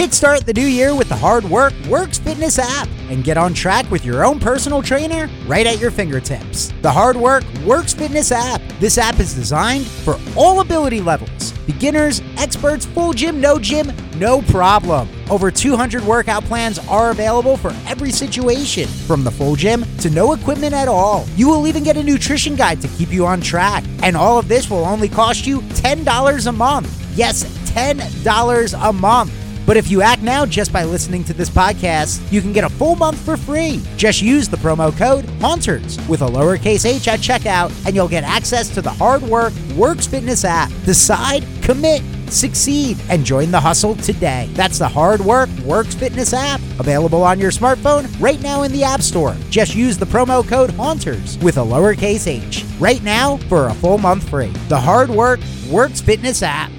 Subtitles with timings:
[0.00, 3.90] Kickstart the new year with the Hard Work Works Fitness app and get on track
[3.90, 6.72] with your own personal trainer right at your fingertips.
[6.80, 8.62] The Hard Work Works Fitness app.
[8.80, 14.40] This app is designed for all ability levels beginners, experts, full gym, no gym, no
[14.40, 15.06] problem.
[15.28, 20.32] Over 200 workout plans are available for every situation, from the full gym to no
[20.32, 21.26] equipment at all.
[21.36, 23.84] You will even get a nutrition guide to keep you on track.
[24.02, 27.16] And all of this will only cost you $10 a month.
[27.16, 29.39] Yes, $10 a month.
[29.70, 32.68] But if you act now just by listening to this podcast, you can get a
[32.68, 33.80] full month for free.
[33.96, 38.24] Just use the promo code Haunters with a lowercase h at checkout, and you'll get
[38.24, 40.72] access to the Hard Work Works Fitness app.
[40.84, 44.50] Decide, commit, succeed, and join the hustle today.
[44.54, 48.82] That's the Hard Work Works Fitness app, available on your smartphone right now in the
[48.82, 49.36] App Store.
[49.50, 53.98] Just use the promo code Haunters with a lowercase h right now for a full
[53.98, 54.50] month free.
[54.68, 55.38] The Hard Work
[55.70, 56.72] Works Fitness app.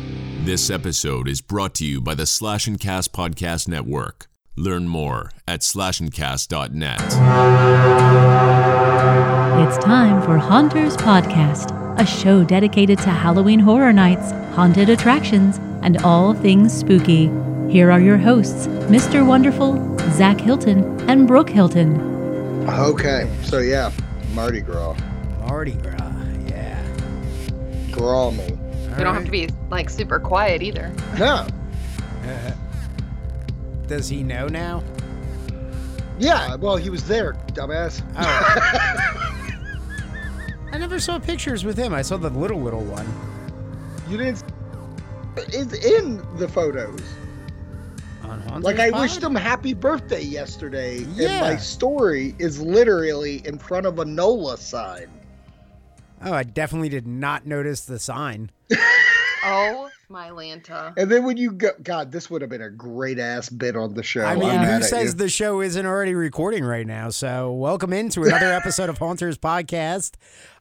[0.43, 4.27] This episode is brought to you by the Slash and Cast Podcast Network.
[4.55, 6.99] Learn more at slashandcast.net.
[9.67, 15.97] It's time for Haunters Podcast, a show dedicated to Halloween horror nights, haunted attractions, and
[15.99, 17.29] all things spooky.
[17.69, 19.23] Here are your hosts, Mr.
[19.25, 22.67] Wonderful, Zach Hilton, and Brooke Hilton.
[22.67, 23.91] Okay, so yeah,
[24.33, 24.95] Mardi Gras.
[25.41, 26.11] Mardi Gras,
[26.47, 26.83] yeah.
[27.91, 28.57] Gras me.
[28.97, 30.93] We don't have to be like super quiet either.
[31.17, 31.47] No.
[32.21, 32.51] Uh,
[33.87, 34.83] does he know now?
[36.19, 38.03] Yeah, well, he was there, dumbass.
[38.15, 38.21] Oh.
[40.71, 41.95] I never saw pictures with him.
[41.95, 43.11] I saw the little, little one.
[44.07, 44.43] You didn't.
[45.35, 47.01] It's in the photos.
[48.23, 49.01] On Haunter's Like, I Pod?
[49.01, 54.57] wished him happy birthday yesterday, and my story is literally in front of a NOLA
[54.57, 55.07] sign.
[56.23, 58.51] Oh, I definitely did not notice the sign.
[59.43, 60.93] Oh my Lanta.
[60.95, 63.95] And then when you go, God, this would have been a great ass bit on
[63.95, 64.23] the show.
[64.23, 67.09] I mean, I'm who says the show isn't already recording right now?
[67.09, 70.11] So, welcome into another episode of Haunters Podcast.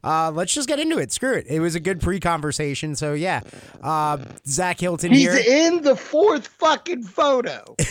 [0.03, 1.11] Uh, let's just get into it.
[1.11, 1.45] Screw it.
[1.47, 2.95] It was a good pre-conversation.
[2.95, 3.41] So, yeah,
[3.83, 4.17] uh,
[4.47, 5.67] Zach Hilton He's here.
[5.67, 7.75] in the fourth fucking photo.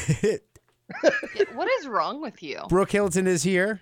[1.54, 2.60] What is wrong with you?
[2.68, 3.80] Brooke Hilton is here.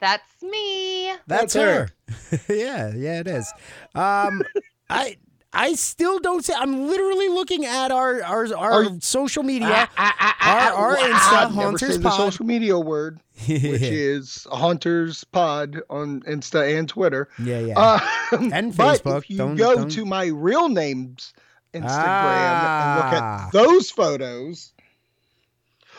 [0.00, 1.08] That's me.
[1.26, 1.88] That's, That's her.
[2.30, 2.38] her.
[2.54, 3.52] yeah, yeah, it is.
[3.94, 4.42] Um,
[4.90, 5.16] I
[5.52, 6.54] I still don't say.
[6.56, 9.88] I'm literally looking at our our our Are social media.
[9.96, 11.02] Ah, our our wow.
[11.02, 16.88] Insta Never Haunters say the social media word, which is Haunters Pod on Insta and
[16.88, 17.28] Twitter.
[17.42, 18.00] yeah, yeah.
[18.32, 19.18] Um, And but Facebook.
[19.18, 21.34] If you Don't- go don't- to my real name's
[21.74, 22.90] Instagram Ah.
[22.90, 24.72] and look at those photos,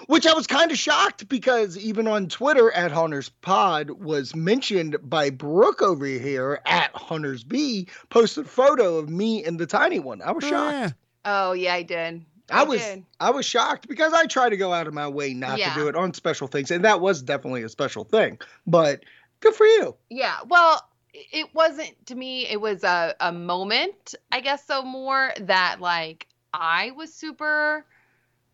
[0.07, 4.97] which I was kind of shocked because even on Twitter at Haunters Pod was mentioned
[5.03, 9.99] by Brooke over here at Haunters B posted a photo of me and the tiny
[9.99, 10.21] one.
[10.21, 10.73] I was Oh, shocked.
[10.73, 10.89] yeah.
[11.25, 12.25] Oh yeah, I did.
[12.49, 13.05] I was did.
[13.19, 15.73] I was shocked because I try to go out of my way not Yeah.
[15.73, 18.39] to do it on special things, and that was definitely a special thing.
[18.67, 19.03] But
[19.39, 19.95] good for you.
[20.09, 20.37] Yeah.
[20.47, 22.47] Well, it wasn't to me.
[22.47, 27.85] It was a a moment, I guess, so more that like I was super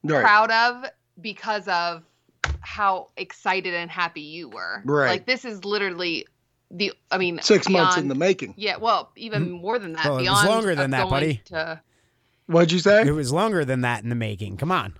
[0.03, 0.21] Right.
[0.21, 0.85] proud of
[1.22, 2.03] because of
[2.61, 4.81] how excited and happy you were.
[4.85, 5.09] Right.
[5.09, 6.28] Like this is literally
[6.72, 6.94] the.
[7.11, 8.53] I mean, Six months in the making.
[8.57, 8.78] Yeah.
[8.78, 9.61] Well, even mm-hmm.
[9.61, 10.06] more than that.
[10.06, 11.41] Well, it was longer than that, buddy.
[11.45, 11.81] To,
[12.47, 13.06] What'd you say?
[13.06, 14.57] It was longer than that in the making.
[14.57, 14.94] Come on.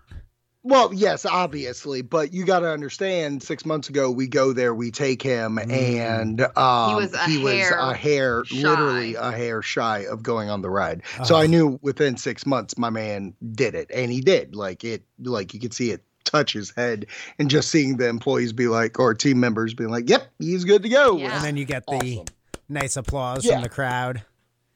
[0.68, 3.42] Well, yes, obviously, but you got to understand.
[3.42, 5.72] Six months ago, we go there, we take him, Mm.
[5.72, 10.62] and um, was a he was a hair, literally a hair shy of going on
[10.62, 11.04] the ride.
[11.24, 11.40] So Oh.
[11.40, 14.56] I knew within six months, my man did it, and he did.
[14.56, 17.06] Like it, like you could see it touch his head,
[17.40, 20.84] and just seeing the employees be like, or team members being like, "Yep, he's good
[20.84, 21.36] to go." Yeah.
[21.38, 22.26] And then you get the Awesome.
[22.68, 23.54] nice applause Yeah.
[23.54, 24.24] from the crowd.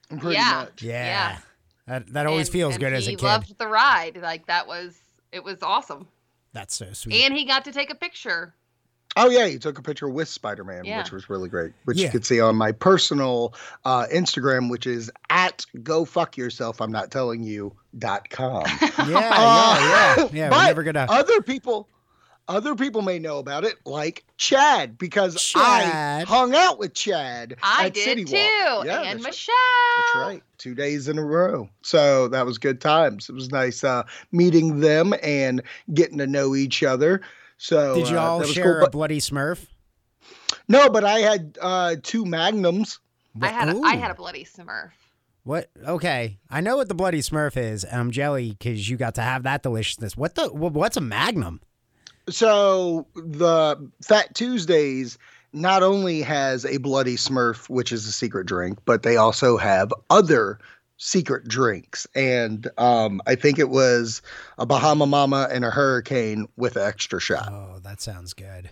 [0.10, 0.52] Pretty Yeah.
[0.62, 0.82] much.
[0.84, 1.06] Yeah.
[1.06, 1.38] Yeah.
[1.88, 3.10] That, that always and- feels and good as a kid.
[3.12, 3.24] he kid.
[3.24, 4.18] loved the ride.
[4.22, 4.98] Like that was
[5.32, 6.08] it was awesome.
[6.54, 7.24] That's so sweet.
[7.24, 8.54] And he got to take a picture.
[9.18, 11.00] Oh yeah, he took a picture with Spider Man, Yeah.
[11.00, 11.74] which was really great.
[11.84, 12.06] Which Yeah.
[12.06, 13.54] you could see on my personal
[13.84, 16.82] uh, Instagram, which is at go fuck yourself.
[16.82, 18.64] I'm not telling you dot com.
[18.82, 19.80] yeah, yeah,
[20.16, 20.28] yeah.
[20.32, 21.08] Yeah, we're but never gonna.
[21.10, 21.90] other people,
[22.56, 26.28] other people may know about it, like Chad, because I Chad.
[26.28, 28.34] hung out with Chad I at did City too.
[28.36, 28.86] Walk.
[28.86, 29.24] Yeah, and that's right.
[29.24, 29.56] Michelle.
[29.98, 30.44] That's right.
[30.58, 31.70] Two days in a row.
[31.82, 33.30] So that was good times.
[33.30, 35.62] It was nice uh, meeting them and
[35.94, 37.22] getting to know each other.
[37.58, 38.88] So Did you uh, all that share cool.
[38.88, 39.68] a bloody Smurf?
[40.68, 43.00] no, but I had uh, two magnums.
[43.42, 44.00] I had a, I Ooh.
[44.00, 44.92] had a bloody Smurf.
[45.44, 45.70] What?
[45.88, 47.84] Okay, I know what the bloody Smurf is.
[47.84, 50.16] and I'm jelly because you got to have that deliciousness.
[50.18, 50.50] What the?
[50.50, 51.62] What's a Magnum?
[52.32, 55.18] So the Fat Tuesdays
[55.54, 59.94] not only has a bloody Smurf, which is a secret drink, but they also have
[60.10, 60.60] other
[60.98, 64.22] secret drinks, and um, I think it was
[64.58, 67.50] a Bahama Mama and a Hurricane with an extra shot.
[67.52, 68.70] Oh, that sounds good.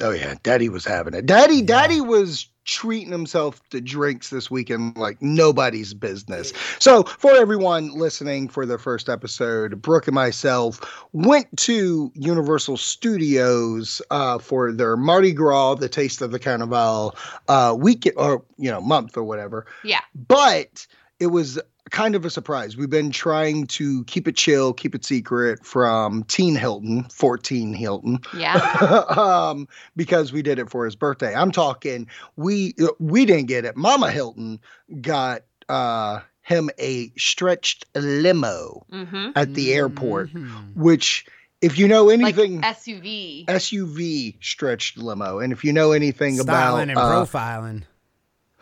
[0.00, 1.26] Oh yeah, Daddy was having it.
[1.26, 1.66] Daddy, yeah.
[1.66, 6.52] Daddy was treating himself to drinks this weekend like nobody's business.
[6.78, 10.80] So, for everyone listening for the first episode, Brooke and myself
[11.12, 17.16] went to Universal Studios uh, for their Mardi Gras, the Taste of the Carnival
[17.48, 19.66] uh, weekend or you know month or whatever.
[19.82, 20.86] Yeah, but
[21.18, 22.76] it was kind of a surprise.
[22.76, 28.20] We've been trying to keep it chill, keep it secret from Teen Hilton, 14 Hilton.
[28.36, 28.54] Yeah.
[29.16, 31.34] um, because we did it for his birthday.
[31.34, 32.06] I'm talking
[32.36, 33.76] we we didn't get it.
[33.76, 34.60] Mama Hilton
[35.00, 39.30] got uh him a stretched limo mm-hmm.
[39.36, 40.80] at the airport, mm-hmm.
[40.80, 41.24] which
[41.60, 46.90] if you know anything like SUV SUV stretched limo, and if you know anything Styling
[46.90, 47.82] about and uh, profiling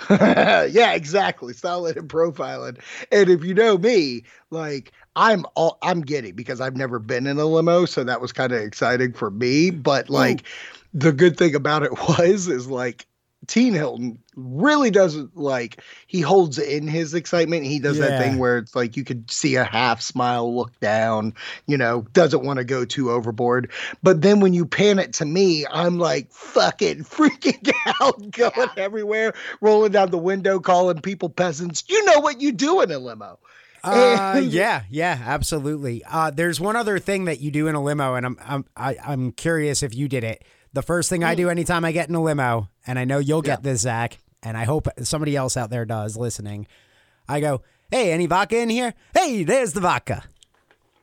[0.10, 1.52] yeah, exactly.
[1.52, 2.78] Solid and profiling.
[3.12, 7.38] And if you know me, like I'm all I'm getting because I've never been in
[7.38, 9.70] a limo, so that was kind of exciting for me.
[9.70, 10.78] But like Ooh.
[10.94, 13.06] the good thing about it was is like
[13.46, 17.64] Teen Hilton really doesn't like he holds in his excitement.
[17.64, 18.08] He does yeah.
[18.08, 21.34] that thing where it's like you could see a half smile, look down,
[21.66, 23.70] you know, doesn't want to go too overboard.
[24.02, 28.68] But then when you pan it to me, I'm like fucking freaking out, going yeah.
[28.76, 31.84] everywhere, rolling down the window, calling people peasants.
[31.88, 33.38] You know what you do in a limo.
[33.82, 36.02] Uh, yeah, yeah, absolutely.
[36.04, 38.92] Uh, there's one other thing that you do in a limo, and I'm I'm I,
[38.92, 40.44] am i am curious if you did it.
[40.72, 41.50] The first thing I do mm.
[41.50, 44.64] anytime I get in a limo, and I know you'll get this, Zach, and I
[44.64, 46.66] hope somebody else out there does listening.
[47.28, 48.94] I go, hey, any vodka in here?
[49.14, 50.24] Hey, there's the vodka.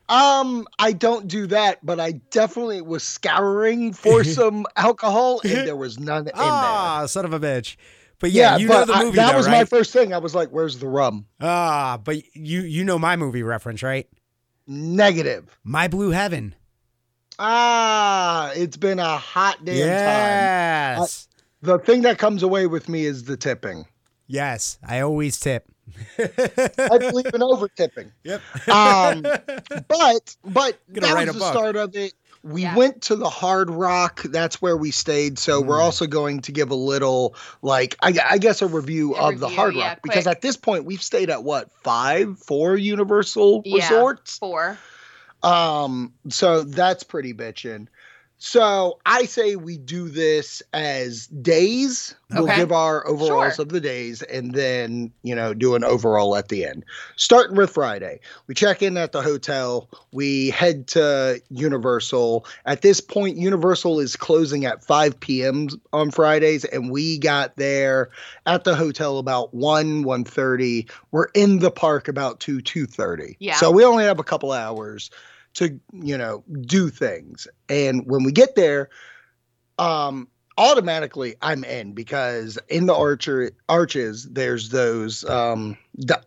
[0.08, 5.76] Um, I don't do that, but I definitely was scouring for some alcohol, and there
[5.76, 7.08] was none in ah, there.
[7.08, 7.76] son of a bitch.
[8.18, 9.18] But yeah, yeah you know the movie.
[9.18, 9.58] I, that though, was right?
[9.58, 10.14] my first thing.
[10.14, 14.08] I was like, "Where's the rum?" Ah, but you you know my movie reference, right?
[14.66, 15.58] Negative.
[15.62, 16.54] My Blue Heaven.
[17.38, 20.00] Ah, it's been a hot damn yes.
[20.00, 21.02] time.
[21.02, 21.28] Yes.
[21.62, 23.86] the thing that comes away with me is the tipping.
[24.26, 25.66] Yes, I always tip.
[26.18, 28.12] I believe in over tipping.
[28.24, 28.42] Yep.
[28.68, 31.52] um, but but that was the book.
[31.52, 32.12] start of it.
[32.42, 32.76] We yeah.
[32.76, 34.22] went to the Hard Rock.
[34.22, 35.38] That's where we stayed.
[35.38, 35.66] So mm.
[35.66, 39.28] we're also going to give a little, like, I, I guess, a review a of
[39.30, 42.76] review, the Hard Rock yeah, because at this point we've stayed at what five, four
[42.76, 44.38] Universal yeah, resorts.
[44.38, 44.78] Four.
[45.42, 47.88] Um, so that's pretty bitching.
[48.40, 52.14] So I say we do this as days.
[52.30, 52.40] Okay.
[52.40, 53.64] We'll give our overalls sure.
[53.64, 56.84] of the days and then, you know, do an overall at the end.
[57.16, 58.20] Starting with Friday.
[58.46, 59.88] We check in at the hotel.
[60.12, 62.46] We head to Universal.
[62.64, 65.68] At this point, Universal is closing at 5 p.m.
[65.92, 68.10] on Fridays, and we got there
[68.46, 70.88] at the hotel about 1, 1.30.
[71.10, 73.36] We're in the park about 2, 2.30.
[73.40, 73.56] Yeah.
[73.56, 75.10] So we only have a couple hours
[75.54, 77.48] to you know do things.
[77.68, 78.88] And when we get there
[79.78, 85.76] um automatically i'm in because in the archer arches there's those um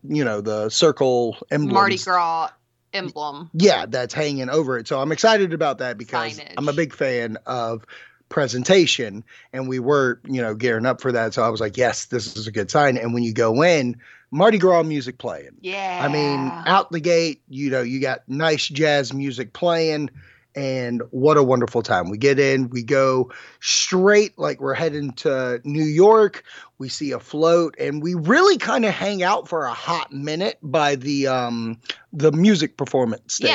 [0.08, 1.74] you know the circle emblems.
[1.74, 2.50] mardi gras
[2.94, 3.50] emblem.
[3.54, 4.88] Yeah that's hanging over it.
[4.88, 6.54] So i'm excited about that because Signage.
[6.58, 7.86] i'm a big fan of
[8.30, 9.24] presentation.
[9.52, 11.34] And we were you know gearing up for that.
[11.34, 12.98] So i was like yes this is a good sign.
[12.98, 13.98] And when you go in
[14.32, 15.58] Mardi Gras music playing.
[15.60, 16.00] Yeah.
[16.02, 20.10] I mean, out the gate, you know, you got nice jazz music playing,
[20.56, 22.10] and what a wonderful time.
[22.10, 26.44] We get in, we go straight like we're heading to New York.
[26.78, 30.58] We see a float, and we really kind of hang out for a hot minute
[30.62, 31.80] by the um
[32.14, 33.50] the music performance stage.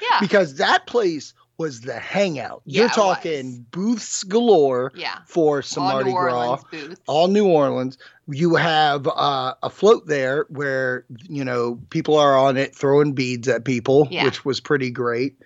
[0.00, 0.08] Yeah.
[0.10, 0.20] yeah.
[0.20, 2.62] Because that place was the hangout.
[2.64, 5.18] Yeah, You're talking booths galore yeah.
[5.26, 6.62] for some all Mardi Gras,
[7.06, 7.98] all New Orleans.
[8.28, 13.48] You have uh, a float there where you know people are on it throwing beads
[13.48, 14.24] at people, yeah.
[14.24, 15.36] which was pretty great.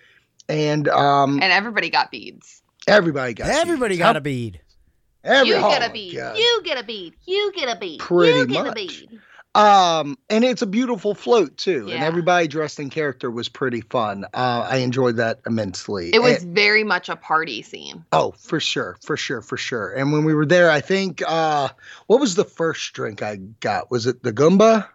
[0.47, 2.61] And um, and everybody got beads.
[2.87, 3.99] Everybody got everybody beads.
[3.99, 4.61] got a bead.
[5.23, 6.13] Every, you oh get a bead.
[6.13, 7.13] You get a bead.
[7.25, 7.99] You get a bead.
[7.99, 8.71] Pretty you get much.
[8.71, 9.19] a bead.
[9.55, 11.95] Um, and it's a beautiful float too, yeah.
[11.95, 14.25] and everybody dressed in character was pretty fun.
[14.33, 16.11] Uh, I enjoyed that immensely.
[16.13, 18.05] It was and, very much a party scene.
[18.11, 19.91] Oh, for sure, for sure, for sure.
[19.91, 21.69] And when we were there, I think uh,
[22.05, 23.89] what was the first drink I got?
[23.89, 24.87] Was it the Goomba?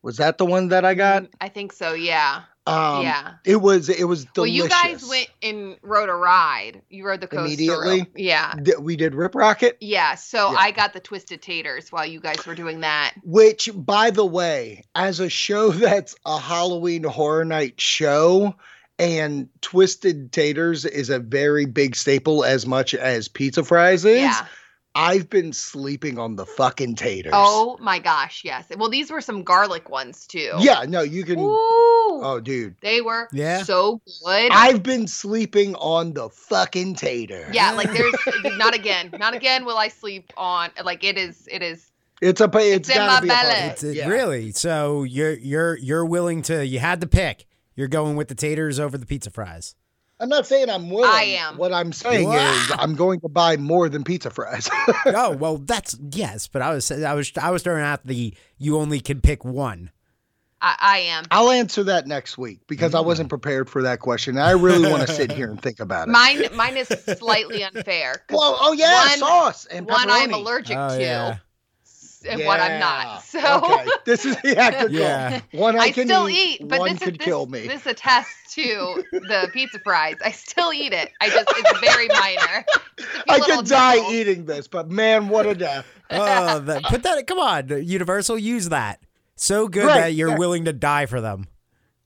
[0.00, 1.24] Was that the one that I got?
[1.24, 1.92] Mm, I think so.
[1.92, 2.42] Yeah.
[2.68, 4.36] Um, yeah, it was it was delicious.
[4.36, 6.82] Well, you guys went and rode a ride.
[6.90, 8.06] You rode the coaster immediately.
[8.14, 9.78] Yeah, we did Rip Rocket.
[9.80, 10.58] Yeah, so yeah.
[10.58, 13.14] I got the Twisted Taters while you guys were doing that.
[13.24, 18.54] Which, by the way, as a show that's a Halloween Horror Night show,
[18.98, 24.20] and Twisted Taters is a very big staple as much as pizza fries is.
[24.20, 24.46] Yeah.
[24.94, 27.32] I've been sleeping on the fucking taters.
[27.34, 28.66] Oh my gosh, yes.
[28.76, 30.52] Well, these were some garlic ones too.
[30.58, 31.38] yeah, no, you can.
[31.38, 31.84] Ooh,
[32.20, 33.62] Oh, dude, they were Yeah.
[33.62, 34.50] so good.
[34.52, 37.48] I've been sleeping on the fucking tater.
[37.52, 38.12] yeah, like there's
[38.56, 41.86] not again, not again will I sleep on like it is it is
[42.20, 42.48] it's a.
[42.48, 43.58] pa- It's, It's in gotta my be a part belly.
[43.60, 43.72] it.
[43.72, 44.08] It's, it- Yeah.
[44.08, 44.50] Really?
[44.50, 46.66] So you're you're you're willing to?
[46.66, 47.46] You had to pick.
[47.76, 49.76] You're going with the taters over the pizza fries.
[50.20, 51.10] I'm not saying I'm willing.
[51.10, 51.56] I am.
[51.56, 54.68] What I'm saying is I'm going to buy more than pizza fries.
[55.06, 56.48] oh well, that's yes.
[56.48, 59.90] But I was I was I was throwing out the you only can pick one.
[60.60, 61.24] I, I am.
[61.30, 63.30] I'll answer that next week because I wasn't mm.
[63.30, 64.38] prepared for that question.
[64.38, 66.10] I really want to sit here and think about it.
[66.10, 68.24] Mine mine is slightly unfair.
[68.30, 71.36] well, oh yeah, one- sauce and one I'm allergic Oh, to yeah.
[72.24, 73.22] And one I'm not.
[73.22, 73.86] So okay.
[74.04, 75.00] this is yeah, good call.
[75.00, 75.40] Yeah.
[75.52, 77.66] One I, I can still eat, eat, but one this could is, this, kill me.
[77.66, 80.16] This attests to the pizza fries.
[80.24, 81.12] I still eat it.
[81.20, 82.64] I just it's very minor.
[82.96, 84.12] Just a few I little could die nibbles.
[84.14, 85.86] eating this, but man, what a death!
[86.10, 87.26] Oh, that, put that.
[87.26, 89.00] Come on, Universal, use that.
[89.36, 90.38] So good Right, that you're right.
[90.38, 91.46] willing to die for them.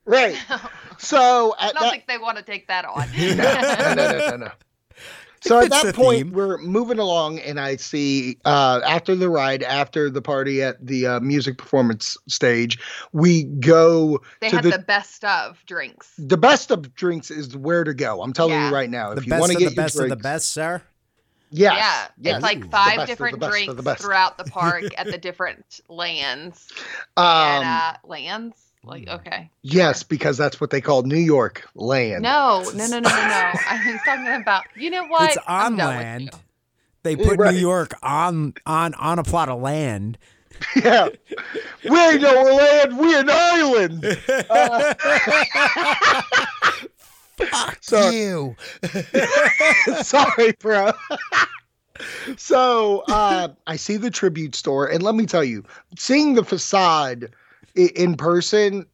[0.05, 0.37] Right.
[0.99, 3.09] So I don't that, think they want to take that on.
[3.19, 4.51] no, no, no, no, no.
[5.49, 6.33] So at that point, theme.
[6.33, 11.07] we're moving along, and I see uh, after the ride, after the party at the
[11.07, 12.79] uh, music performance stage,
[13.13, 16.13] we go They to have the, the, best of drinks.
[16.17, 18.23] the best of drinks is where to go.
[18.23, 18.69] I'm telling Yeah.
[18.69, 20.09] you right now, The if you best want of to the get your best of
[20.11, 20.83] the best, sir.
[21.51, 22.37] yes, yeah, yes.
[22.37, 25.19] it's like five best of the different best drinks the throughout the park at the
[25.19, 26.69] different lands.
[27.17, 29.51] Um, and uh, lands, like okay.
[29.63, 32.23] yes, because that's what they call New York land.
[32.23, 33.11] No, no, no, no, no, no.
[33.11, 34.65] I was talking about.
[34.77, 35.37] You know what?
[35.37, 36.31] It's on land.
[37.05, 37.55] They put Right.
[37.55, 40.19] New York on on on a plot of land.
[40.77, 41.09] yeah,
[41.89, 44.05] we ain't no land, we an island.
[47.51, 48.17] Uh, Sorry.
[48.17, 48.55] You.
[50.03, 50.93] Sorry, bro.
[52.37, 55.65] so uh, I see the tribute store, and let me tell you,
[55.99, 57.29] seeing the facade i-
[57.75, 58.87] in person,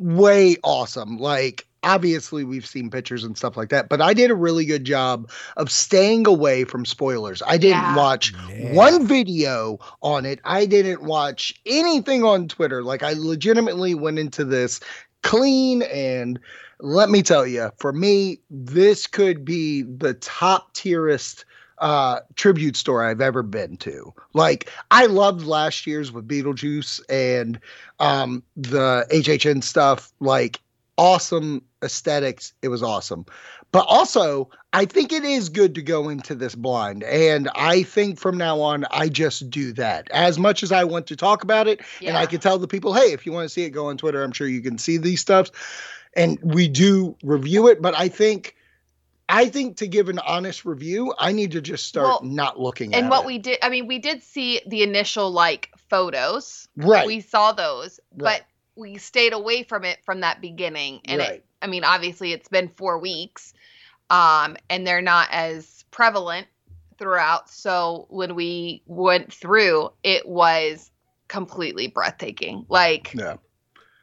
[0.00, 1.18] way awesome.
[1.18, 4.84] Like, obviously, we've seen pictures and stuff like that, but I did a really good
[4.84, 7.42] job of staying away from spoilers.
[7.46, 7.94] I didn't Yeah.
[7.94, 8.72] watch Yeah.
[8.72, 12.82] one video on it, I didn't watch anything on Twitter.
[12.82, 14.80] Like, I legitimately went into this
[15.22, 16.38] clean and
[16.80, 21.44] let me tell you, for me, this could be the top tierest
[21.80, 24.12] uh tribute store I've ever been to.
[24.34, 27.58] Like I loved last year's with Beetlejuice and
[27.98, 30.60] um the HHN stuff, like
[30.96, 32.52] awesome aesthetics.
[32.62, 33.24] It was awesome.
[33.70, 37.04] But also, I think it is good to go into this blind.
[37.04, 40.10] And I think from now on, I just do that.
[40.10, 42.94] As much as I want to talk about it, and I can tell the people,
[42.94, 44.22] hey, if you want to see it, go on Twitter.
[44.22, 45.50] I'm sure you can see these stuffs.
[46.14, 48.56] And we do review it, but I think
[49.28, 52.94] I think to give an honest review, I need to just start Well, not looking
[52.94, 53.00] at it.
[53.02, 53.26] And what it.
[53.26, 56.66] we did, I mean, we did see the initial like photos.
[56.76, 57.06] right.
[57.06, 58.40] We saw those, Right.
[58.40, 58.46] but
[58.80, 61.00] we stayed away from it from that beginning.
[61.04, 61.30] And right.
[61.30, 63.52] it, I mean, obviously, it's been four weeks,
[64.08, 66.46] um, and they're not as prevalent
[66.98, 67.50] throughout.
[67.50, 70.90] So when we went through, it was
[71.28, 72.64] completely breathtaking.
[72.68, 73.36] Like, yeah.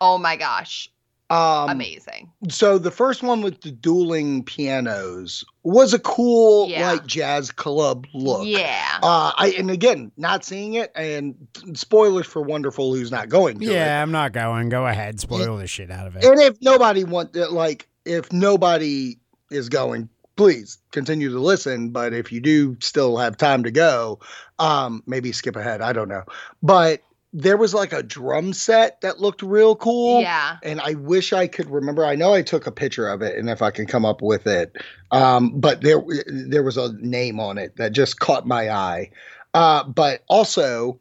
[0.01, 0.89] oh my gosh,
[1.31, 2.31] Um, amazing.
[2.49, 6.91] so the first one with the dueling pianos was a cool Yeah.
[6.91, 8.45] like jazz club look.
[8.45, 8.99] Yeah.
[9.01, 11.35] Uh, I and again, not seeing it, and
[11.73, 13.59] spoilers for Wonderful, who's not going.
[13.59, 13.71] To it.
[13.73, 14.69] Yeah, I'm not going.
[14.69, 16.23] Go ahead, spoil the shit out of it.
[16.23, 19.17] And if nobody want like if nobody
[19.49, 21.89] is going, please continue to listen.
[21.89, 24.19] But if you do still have time to go,
[24.59, 25.81] um, maybe skip ahead.
[25.81, 26.23] I don't know.
[26.61, 27.01] But
[27.37, 30.21] there was like a drum set that looked real cool.
[30.21, 30.55] Yeah.
[30.63, 32.05] And I wish I could remember.
[32.05, 34.47] I know I took a picture of it, and if I can come up with
[34.47, 34.73] it,
[35.11, 39.11] um, but there there was a name on it that just caught my eye.
[39.53, 40.97] Uh, but also,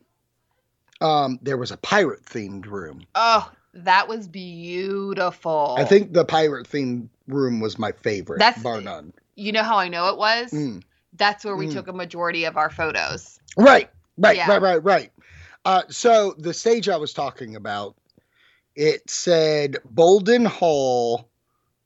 [1.01, 3.03] um, there was a pirate themed room.
[3.15, 5.77] Oh, that was beautiful.
[5.79, 9.13] I think the pirate themed room was my favorite, That's- bar none.
[9.37, 10.51] you know how I know it was.
[10.51, 10.83] Mm.
[11.17, 11.73] That's where we Mm.
[11.75, 13.39] took a majority of our photos.
[13.57, 13.89] Right,
[14.19, 14.49] right, Yeah.
[14.51, 15.13] right, right, right.
[15.65, 17.97] Uh, so the stage I was talking about,
[18.77, 21.29] it said Bolden Hall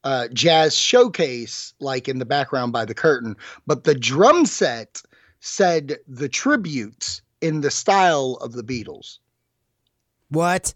[0.04, 5.02] uh, Jazz Showcase, like in the background by the curtain, but the drum set
[5.40, 9.18] said the tributes in the style of the Beatles.
[10.30, 10.74] What?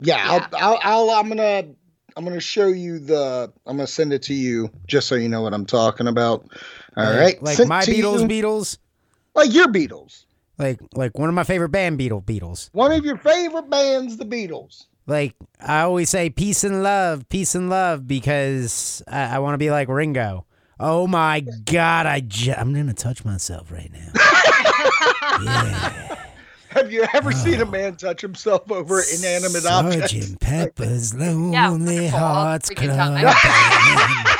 [0.00, 0.46] Yeah, Yeah.
[0.52, 1.64] I'll, I'll, I'll, I'm gonna,
[2.16, 5.42] I'm gonna show you the, I'm gonna send it to you just so you know
[5.42, 6.46] what I'm talking about.
[6.96, 8.28] All like, right, Like Sent my Beatles, you.
[8.28, 8.78] Beatles.
[9.34, 10.24] like your Beatles,
[10.58, 12.68] Like like one of my favorite band Beatle Beatles.
[12.72, 14.86] one of your favorite bands, the Beatles.
[15.06, 19.58] Like I always say, peace and love, peace and love, because I, I want to
[19.58, 20.44] be like Ringo.
[20.80, 22.06] Oh my God!
[22.06, 24.10] I j- I'm gonna touch myself right now.
[25.42, 26.14] yeah.
[26.70, 27.70] Have you ever seen a Oh.
[27.70, 30.12] man touch himself over inanimate objects?
[30.12, 32.06] Sergeant Pepper's Yeah, Lonely.
[32.10, 33.34] All Hearts Club.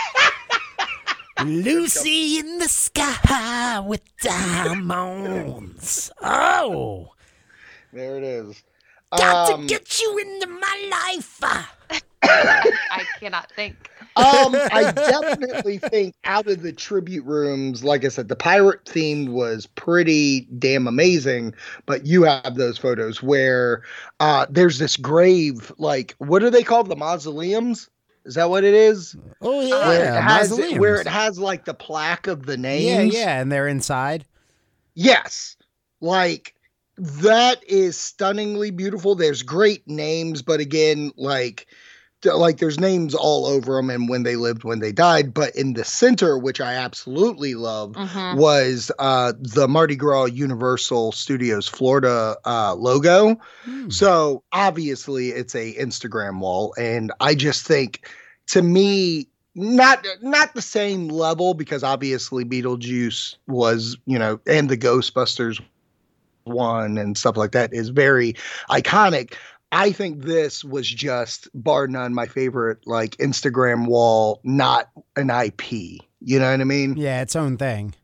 [1.39, 1.47] time.
[1.47, 1.65] Band.
[1.65, 6.11] Lucy in the sky with diamonds.
[6.23, 7.13] Oh,
[7.93, 8.63] There it is.
[9.17, 11.41] got Um, to get you into my life.
[12.23, 13.91] I cannot think.
[14.17, 19.33] um, I definitely think out of the tribute rooms, like I said, the pirate theme
[19.33, 21.55] was pretty damn amazing.
[21.87, 23.83] But you have those photos where
[24.21, 26.89] uh, there's this grave, like what are they called?
[26.89, 27.89] The mausoleums?
[28.29, 29.17] Is that what it is?
[29.41, 30.79] Oh where yeah, it has mausoleums.
[30.79, 33.15] where it has like the plaque of the yeah, names.
[33.15, 34.27] yeah, and they're inside.
[34.95, 35.57] Yes.
[36.03, 36.55] Like
[36.99, 39.15] that is stunningly beautiful.
[39.15, 41.69] There's great names, but again, like
[42.25, 45.75] like there's names all over them and when they lived, when they died, but in
[45.75, 48.37] the center, which I absolutely love, Mhm.
[48.37, 53.37] was uh the Mardi Gras Universal Studios Florida uh logo.
[53.65, 53.91] Hmm.
[53.91, 58.09] So obviously it's a Instagram wall and I just think
[58.49, 64.77] to me not not the same level because obviously Beetlejuice was, you know, and the
[64.77, 65.61] Ghostbusters
[66.45, 68.35] one and stuff like that is very
[68.71, 69.35] iconic.
[69.71, 75.73] I think this was just bar none my favorite like Instagram wall, not an IP.
[76.21, 76.97] You know what I mean?
[76.97, 77.95] Yeah, its own thing.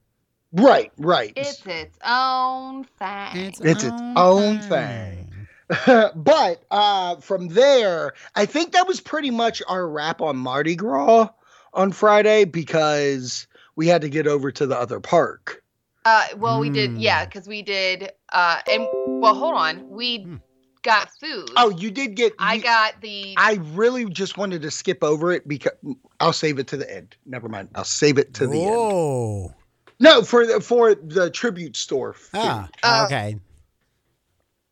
[0.53, 1.33] Right, right.
[1.35, 3.37] It's its own thing.
[3.37, 5.31] It's its own thing.
[6.15, 11.29] but uh, from there, I think that was pretty much our wrap on Mardi Gras
[11.73, 15.65] on Friday because we had to get over to the other park.
[16.05, 17.01] Uh, well, we did, Mm.
[17.01, 18.91] yeah, because we did, uh, and
[19.21, 20.37] well, hold on, we Hmm.
[20.85, 21.51] Got food.
[21.57, 22.33] Oh, you did get.
[22.39, 23.35] I you- got the.
[23.37, 25.73] I really just wanted to skip over it because
[26.21, 27.17] I'll save it to the end.
[27.27, 27.71] Never mind.
[27.75, 28.71] I'll save it to the end.
[28.77, 29.55] Whoa.
[29.99, 32.13] No, for the for the tribute store.
[32.13, 32.31] food.
[32.35, 33.37] Ah, Uh, okay.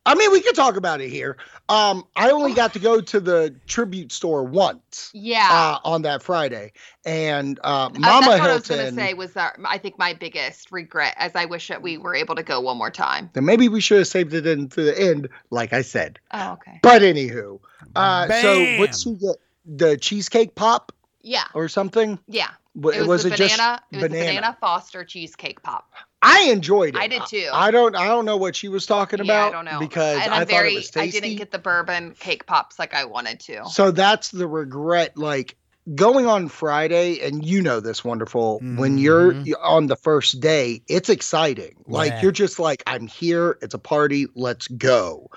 [0.04, 1.36] I mean, we could talk about it here.
[1.68, 5.10] Um, I only got to go to the tribute store once.
[5.14, 5.48] yeah.
[5.50, 6.72] uh, on that Friday.
[7.04, 8.98] And uh, Uh, Mama that's what I was gonna Hilton.
[8.98, 12.34] say was our, I think my biggest regret, as I wish that we were able
[12.34, 13.30] to go one more time.
[13.34, 16.18] then maybe we should have saved it in to the end, like I said.
[16.32, 16.80] Oh, okay.
[16.82, 17.60] But anywho,
[17.94, 18.78] uh, so Bam!
[18.80, 19.36] what she get?
[19.64, 20.90] The cheesecake pop
[21.22, 22.18] Yeah, or something?
[22.26, 22.50] yeah.
[22.74, 23.82] Wa- It was, the it just banana.
[23.90, 25.92] It was the banana Foster cheesecake pop.
[26.22, 27.00] I enjoyed it.
[27.00, 27.48] I did too.
[27.52, 27.94] I don't.
[27.96, 29.48] I don't know what she was talking yeah, about.
[29.48, 30.72] I don't know because and I I'm thought very.
[30.72, 33.64] it was I didn't get the bourbon cake pops like I wanted to.
[33.66, 35.18] So that's the regret.
[35.18, 35.56] Like
[35.96, 38.60] going on Friday, and you know this wonderful.
[38.60, 39.46] When you're Mhm.
[39.46, 41.74] you're on the first day, it's exciting.
[41.88, 42.22] Like Yeah.
[42.22, 43.58] you're just like, I'm here.
[43.60, 44.28] It's a party.
[44.36, 45.28] Let's go.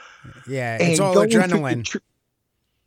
[0.47, 1.83] Yeah, it's all going through the adrenaline.
[1.83, 2.01] tri-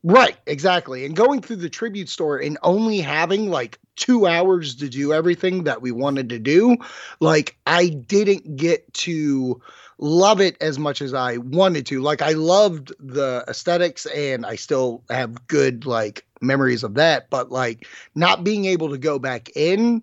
[0.02, 1.04] right, exactly.
[1.04, 5.64] And going through the tribute store and only having like two hours to do everything
[5.64, 6.76] that we wanted to do,
[7.20, 9.60] like I didn't get to
[9.98, 12.00] love it as much as I wanted to.
[12.00, 17.50] Like I loved the aesthetics and I still have good like memories of that, but
[17.50, 20.02] like not being able to go back in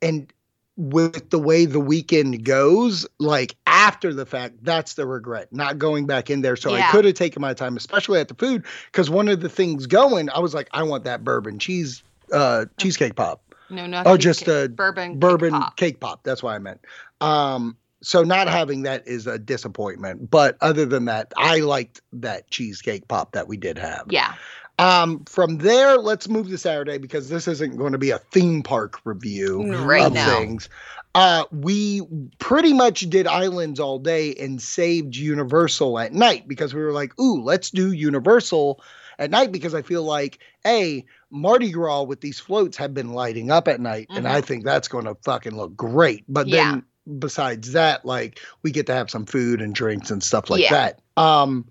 [0.00, 0.32] and
[0.76, 6.06] with the way the weekend goes, like after the fact, that's the regret, not going
[6.06, 6.56] back in there.
[6.56, 9.48] So I could have taken my time, especially at the food, because one of the
[9.48, 14.02] things going, I was like, I want that bourbon cheese, uh, cheesecake pop, No, no.
[14.04, 15.12] Oh, just a bourbon.
[15.12, 15.76] cake bourbon pop.
[15.76, 16.24] cake pop.
[16.24, 16.80] That's what I meant.
[17.20, 20.30] Um, so not having that is a disappointment.
[20.30, 24.06] But other than that, I liked that cheesecake pop that we did have.
[24.10, 24.34] Yeah.
[24.78, 28.62] Um, from there, let's move to Saturday because this isn't going to be a theme
[28.62, 30.26] park review Right of now.
[30.26, 30.68] things.
[31.14, 32.02] Uh, we
[32.38, 37.16] pretty much did islands all day and saved Universal at night because we were like,
[37.20, 38.82] ooh, let's do Universal
[39.20, 43.50] at night because I feel like, a Mardi Gras with these floats have been lighting
[43.50, 46.24] up at night, and I think that's going to fucking look great.
[46.28, 46.72] But Yeah.
[46.72, 46.84] then
[47.18, 50.70] besides that, like we get to have some food and drinks and stuff like Yeah.
[50.72, 51.00] that.
[51.16, 51.66] Um,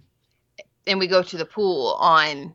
[0.85, 2.53] And we go to the pool on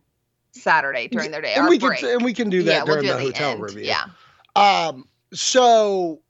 [0.53, 1.55] Saturday during their day.
[1.55, 2.01] and our we break.
[2.01, 3.61] can and we can do that yeah, we'll during do the it hotel end.
[3.63, 3.83] review.
[3.85, 4.05] Yeah.
[4.57, 6.21] Um, so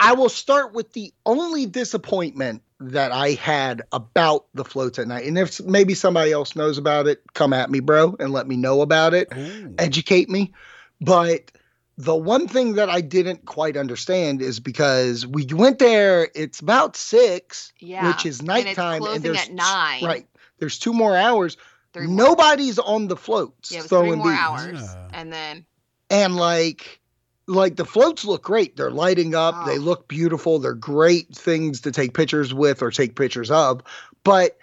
[0.00, 5.26] I will start with the only disappointment that I had about the floats at night.
[5.26, 8.56] And if maybe somebody else knows about it, come at me, bro, and let me
[8.56, 9.28] know about it.
[9.36, 9.74] Ooh.
[9.78, 10.52] Educate me.
[11.00, 11.50] But
[11.96, 16.96] the one thing that I didn't quite understand is because we went there, it's about
[16.96, 18.08] six, Yeah.
[18.08, 20.04] which is nighttime, and it's closing there's at nine.
[20.04, 20.26] right.
[20.58, 21.56] There's two more hours.
[21.94, 22.16] Three more.
[22.28, 25.08] Nobody's on the floats Yeah, it was three throwing more these hours, Yeah.
[25.14, 25.64] and then
[26.10, 27.00] and like
[27.46, 29.82] like the floats look great they're lighting up they Oh.
[29.82, 33.82] look beautiful they're great things to take pictures with or take pictures of
[34.24, 34.56] but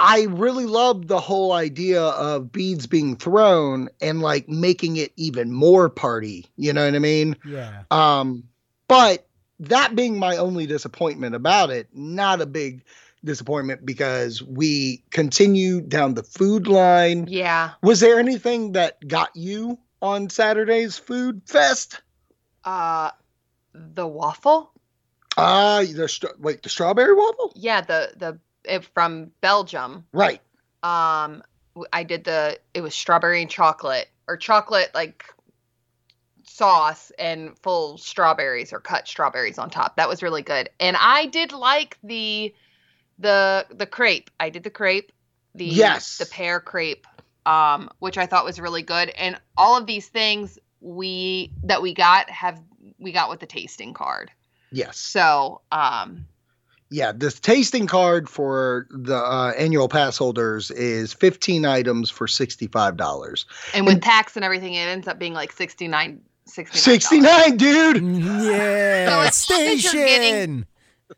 [0.00, 5.52] I really love the whole idea of beads being thrown and like making it even
[5.52, 6.46] more party.
[6.56, 7.36] You know what I mean?
[7.44, 7.82] Yeah.
[7.92, 8.44] Um,
[8.88, 9.28] but
[9.60, 12.82] that being my only disappointment about it, not a big
[13.24, 17.26] disappointment because we continue down the food line.
[17.28, 17.72] Yeah.
[17.82, 22.02] Was there anything that got you on Saturday's food fest?
[22.64, 23.10] Uh,
[23.74, 24.70] the waffle.
[25.36, 27.52] Uh the wait, the strawberry waffle?
[27.56, 30.04] Yeah, the the it, from Belgium.
[30.12, 30.40] Right.
[30.82, 31.42] Um,
[31.92, 35.24] I did the it was strawberry and chocolate or chocolate like
[36.44, 39.96] sauce and full strawberries or cut strawberries on top.
[39.96, 40.68] That was really good.
[40.78, 42.54] And I did like the
[43.22, 44.30] the the crepe.
[44.38, 45.12] I did the crepe.
[45.54, 46.18] The Yes.
[46.18, 47.06] the pear crepe
[47.46, 49.08] um which I thought was really good.
[49.10, 52.60] And all of these things we that we got have
[52.98, 54.30] we got with the tasting card.
[54.70, 54.98] Yes.
[54.98, 56.26] So, um
[56.90, 63.44] Yeah, this tasting card for the uh, annual pass holders is 15 items for $65.
[63.74, 66.74] and with And- tax and everything it ends up being like 69 $69.
[66.76, 68.02] 69, dude.
[68.02, 69.08] Yeah.
[69.08, 70.66] So as as Station.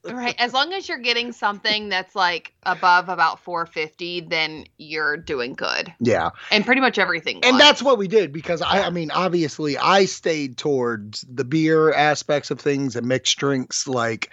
[0.05, 0.35] Right.
[0.39, 5.93] As long as you're getting something that's like above about 450, then you're doing good.
[6.01, 6.31] Yeah.
[6.51, 7.45] And pretty much everything.
[7.45, 7.63] And was.
[7.63, 12.51] that's what we did because I, I mean, obviously, I stayed towards the beer aspects
[12.51, 13.87] of things and mixed drinks.
[13.87, 14.31] Like,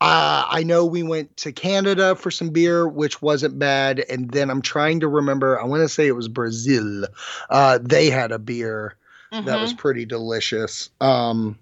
[0.00, 4.00] uh, I know we went to Canada for some beer, which wasn't bad.
[4.10, 7.06] And then I'm trying to remember, I want to say it was Brazil.
[7.48, 8.96] Uh, they had a beer
[9.32, 9.78] that was Mhm.
[9.78, 10.90] pretty delicious.
[11.00, 11.58] Um,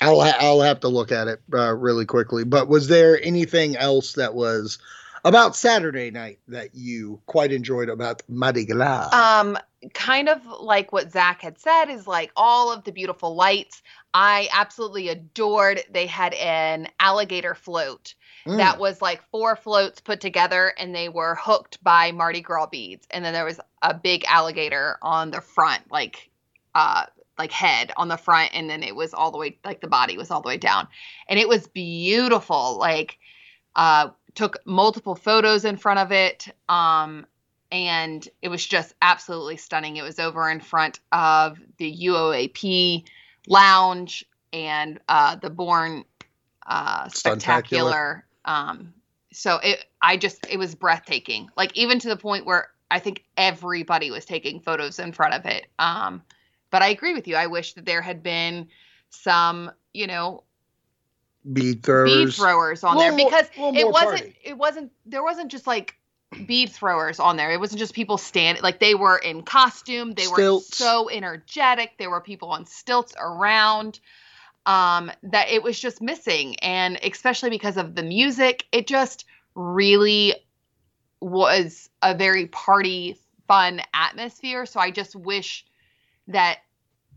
[0.00, 2.44] I'll ha- I'll have to look at it uh, really quickly.
[2.44, 4.78] But was there anything else that was
[5.24, 9.10] about Saturday night that you quite enjoyed about Mardi Gras?
[9.12, 9.58] um
[9.94, 13.82] kind of like what Zach had said is like all of the beautiful lights.
[14.12, 15.80] I absolutely adored.
[15.90, 18.14] They had an alligator float
[18.46, 18.56] Mm.
[18.56, 23.06] that was like four floats put together and they were hooked by Mardi Gras beads.
[23.10, 26.30] And then there was a big alligator on the front, like
[26.74, 27.04] uh
[27.40, 30.16] like head on the front, and then it was all the way like the body
[30.16, 30.86] was all the way down.
[31.28, 32.78] And it was beautiful.
[32.78, 33.18] Like
[33.74, 36.48] uh took multiple photos in front of it.
[36.68, 37.26] Um
[37.72, 39.96] and it was just absolutely stunning.
[39.96, 43.04] It was over in front of the UOAP
[43.46, 46.04] lounge and uh the Bourne
[46.66, 48.92] uh Stuntacular um
[49.32, 53.24] so it i just it was breathtaking like even to the point where i think
[53.36, 56.22] everybody was taking photos in front of it um
[56.70, 58.68] but i agree with you i wish that there had been
[59.10, 60.42] some you know
[61.52, 62.10] bead throwers.
[62.10, 64.36] bead throwers on there more- because it wasn't party.
[64.44, 65.96] it wasn't there wasn't just like
[66.46, 70.22] bead throwers on there it wasn't just people standing like they were in costume they
[70.24, 70.70] Stilts.
[70.70, 73.98] were so energetic there were people on stilts around
[74.66, 79.24] um that it was just missing and especially because of the music it just
[79.56, 80.34] really
[81.20, 85.66] was a very party fun atmosphere so i just wish
[86.28, 86.58] that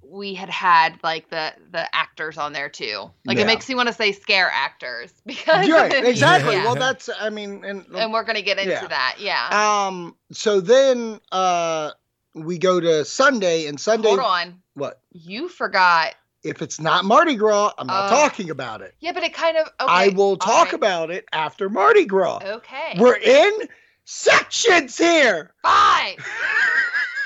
[0.05, 3.43] we had had like the the actors on there too like Yeah.
[3.43, 6.53] it makes me want to say scare actors because Right, exactly.
[6.55, 6.65] Yeah.
[6.65, 8.87] Well, that's I mean, and, and we're gonna get into Yeah.
[8.87, 11.91] that yeah um, so then uh,
[12.35, 14.09] we go to Sunday, and Sunday.
[14.09, 17.71] hold on What you forgot if it's not Mardi Gras?
[17.77, 18.95] I'm not Uh, talking about it.
[18.99, 20.73] yeah but it kind of okay, I will talk right.
[20.73, 22.39] about it after Mardi Gras.
[22.43, 23.69] okay We're in
[24.03, 25.53] sections here.
[25.63, 26.17] fine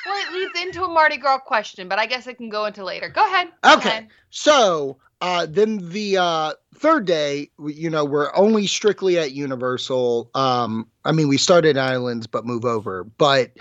[0.07, 2.83] well it leads into a mardi gras question but i guess it can go into
[2.83, 3.89] later go ahead Go Okay.
[3.89, 4.07] ahead.
[4.29, 10.29] So uh, then the uh, third day, you know, we're only strictly at Universal.
[10.35, 13.03] Um, I mean, we started Islands, but move over.
[13.03, 13.53] But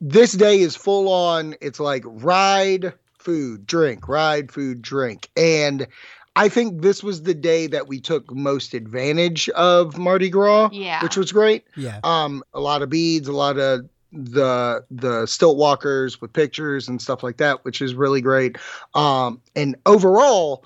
[0.00, 1.56] this day is full on.
[1.60, 5.86] It's like ride, food, drink, ride, food, drink, and
[6.36, 11.02] I think this was the day that we took most advantage of Mardi Gras, yeah
[11.02, 11.64] which was great.
[11.76, 11.98] Yeah.
[12.04, 17.00] Um, a lot of beads, a lot of the the stilt walkers with pictures and
[17.00, 18.56] stuff like that, which is really great.
[18.94, 20.64] Um, and overall,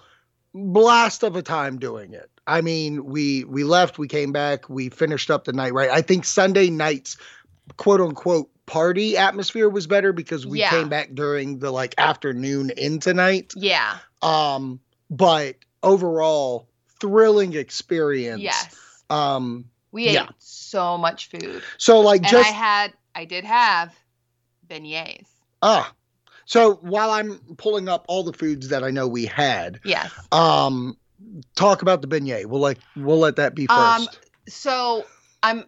[0.54, 2.30] blast of a time doing it.
[2.46, 5.90] I mean, we we left, we came back, we finished up the night right.
[5.90, 7.16] I think Sunday night's
[7.76, 10.70] quote unquote party atmosphere was better because we Yeah.
[10.70, 13.52] came back during the like afternoon into night.
[13.56, 14.80] yeah Um,
[15.10, 16.68] but overall,
[17.00, 18.42] thrilling experience.
[18.42, 20.28] yes Um, we ate yeah.
[20.38, 23.92] so much food so like and just i had i did have
[24.68, 25.28] beignets
[25.62, 25.92] Ah,
[26.44, 30.96] so while I'm pulling up all the foods that I know we had, yes um,
[31.56, 32.46] talk about the beignet.
[32.46, 33.78] We'll like we'll let that be first.
[33.78, 34.08] Um,
[34.48, 35.04] so
[35.42, 35.64] i'm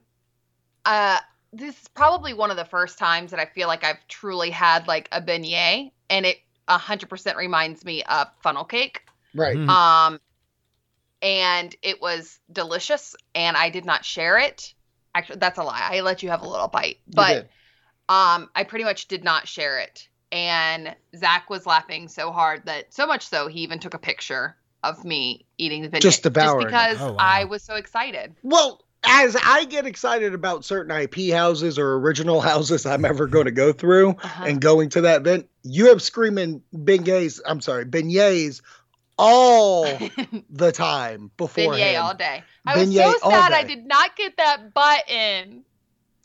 [0.84, 1.18] uh
[1.52, 4.87] this is probably one of the first times that i feel like i've truly had
[4.87, 9.02] like a beignet and it 100% reminds me of funnel cake
[9.34, 9.56] right.
[9.56, 9.68] Mhm.
[9.68, 10.20] um
[11.22, 14.74] and it was delicious and i did not share it
[15.14, 15.88] Actually, that's a lie.
[15.92, 17.48] I let you have a little bite, but
[18.08, 20.08] um, I pretty much did not share it.
[20.30, 24.56] And Zach was laughing so hard that so much so he even took a picture
[24.84, 26.70] of me eating the beignet Just devouring it.
[26.70, 27.16] because Oh, wow.
[27.18, 28.34] I was so excited.
[28.42, 33.46] Well, as I get excited about certain IP houses or original houses I'm ever going
[33.46, 34.44] to go through Uh-huh.
[34.46, 38.60] and going to that event, you have screaming beignets, I'm sorry, beignets
[39.16, 39.98] all
[40.50, 42.44] the time before Beignet all day.
[42.68, 45.64] I was so sad I did not get that button.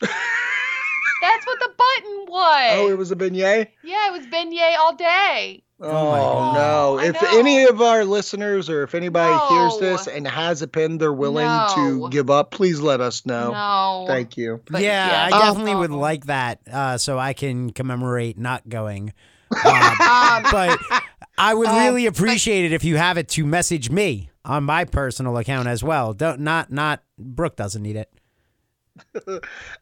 [0.00, 2.70] That's what the button was.
[2.76, 3.68] Oh, it was a beignet?
[3.82, 5.62] yeah, it was beignet all day.
[5.80, 6.98] Oh Oh, no.
[6.98, 7.38] I If know.
[7.38, 11.46] any of our listeners or if anybody hears this and has a pen they're willing
[11.46, 11.68] No.
[11.74, 13.52] to give up, please let us know.
[13.52, 14.04] No.
[14.06, 14.60] Thank you.
[14.70, 15.36] But yeah, yeah.
[15.36, 15.98] I Um, definitely would Oh.
[15.98, 19.12] like that, uh, so I can commemorate not going.
[19.64, 20.78] Uh, Um, but
[21.38, 24.64] I would Um, really but- appreciate it if you have it to message me on
[24.64, 26.12] my personal account as well.
[26.12, 28.10] Don't not not Brooke doesn't need it.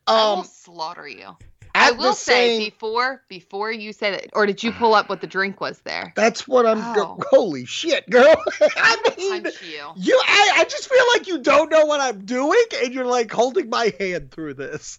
[0.06, 1.36] I will Um, slaughter you.
[1.74, 5.22] I will say same, before before you say that, or did you pull up what
[5.22, 6.12] the drink was there?
[6.14, 6.78] that's what I'm.
[6.94, 7.18] Go- Oh.
[7.30, 8.34] holy shit, girl!
[8.76, 9.86] I mean, you.
[9.96, 10.20] you.
[10.26, 13.70] I, I just feel like you don't know what I'm doing, and you're like holding
[13.70, 14.98] my hand through this.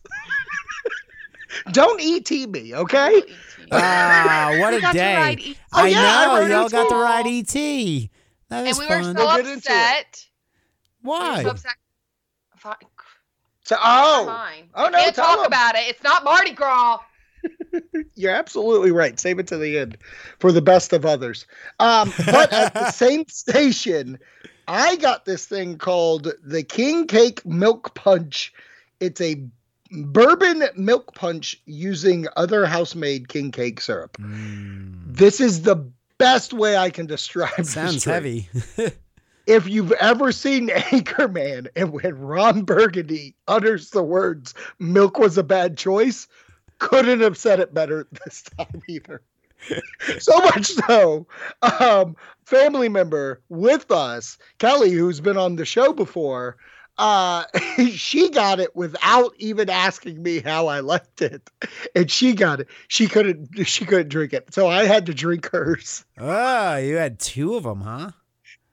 [1.72, 3.18] don't ET me, okay?
[3.18, 3.68] eat you.
[3.72, 5.38] Ah, what a day!
[5.40, 7.02] E- Oh, I yeah, know heard y'all got to too.
[7.02, 8.10] ride ET.
[8.54, 9.58] That and was we were so We'll get into it.
[9.58, 10.26] upset.
[11.04, 11.44] We were Why?
[11.44, 11.76] so upset.
[12.58, 12.76] Fine.
[13.66, 14.70] So, oh, Fine.
[14.76, 15.46] Oh, no, can't talk them.
[15.46, 15.84] about it.
[15.88, 17.00] It's not Mardi Gras.
[18.16, 19.20] You're absolutely right.
[19.20, 19.98] Save it to the end
[20.40, 21.46] for the best of others.
[21.80, 24.20] Um, but at the same station,
[24.68, 28.54] I got this thing called the King Cake Milk Punch.
[29.00, 29.44] It's a
[29.92, 34.18] bourbon milk punch using other house-made king cake syrup.
[34.20, 35.76] Mm, This is the
[36.18, 37.66] best way I can describe.
[37.66, 38.50] sounds heavy.
[39.46, 45.44] If you've ever seen Anchorman and when Ron Burgundy utters the words "milk was a
[45.44, 46.28] bad choice,"
[46.80, 49.22] couldn't have said it better this time either.
[50.20, 51.28] so much so,
[51.62, 56.58] um, family member with us, Kelly, who's been on the show before,
[56.98, 57.44] uh,
[57.92, 61.50] she got it without even asking me how I liked it,
[61.96, 62.68] and she got it.
[62.88, 63.66] She couldn't.
[63.68, 66.06] She couldn't drink it, so I had to drink hers.
[66.20, 68.12] oh, you had two of them, huh?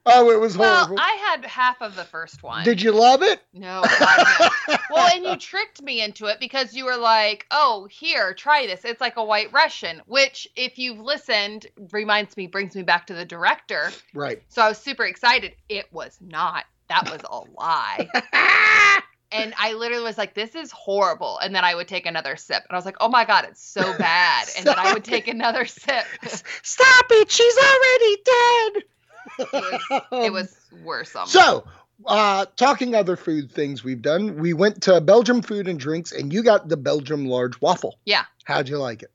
[0.03, 0.97] Oh, it was Well, horrible.
[0.99, 2.63] I had half of the first one.
[2.65, 3.39] Did you love it?
[3.53, 4.27] No, God,
[4.67, 4.75] no.
[4.89, 8.83] well, and you tricked me into it because you were like, "Oh, here, try this.
[8.83, 13.13] It's like a White Russian," which, if you've listened, reminds me, brings me back to
[13.13, 13.91] the director.
[14.15, 14.41] right.
[14.49, 15.53] So I was super excited.
[15.69, 16.65] It was not.
[16.91, 18.09] That was a lie.
[19.31, 22.63] and I literally was like, "This is horrible," and then I would take another sip,
[22.67, 25.29] and I was like, "Oh my god, it's so bad," and then I would take
[25.29, 26.03] another sip.
[26.63, 27.31] Stop it!
[27.31, 28.83] She's already dead.
[30.25, 31.15] it was worse.
[31.15, 31.31] Almost.
[31.33, 31.63] so.
[32.07, 36.33] Uh, talking other food things we've done, we went to Belgium Food and Drinks, and
[36.33, 37.99] you got the Belgium large waffle.
[38.05, 38.25] Yeah.
[38.43, 39.11] How'd you like it?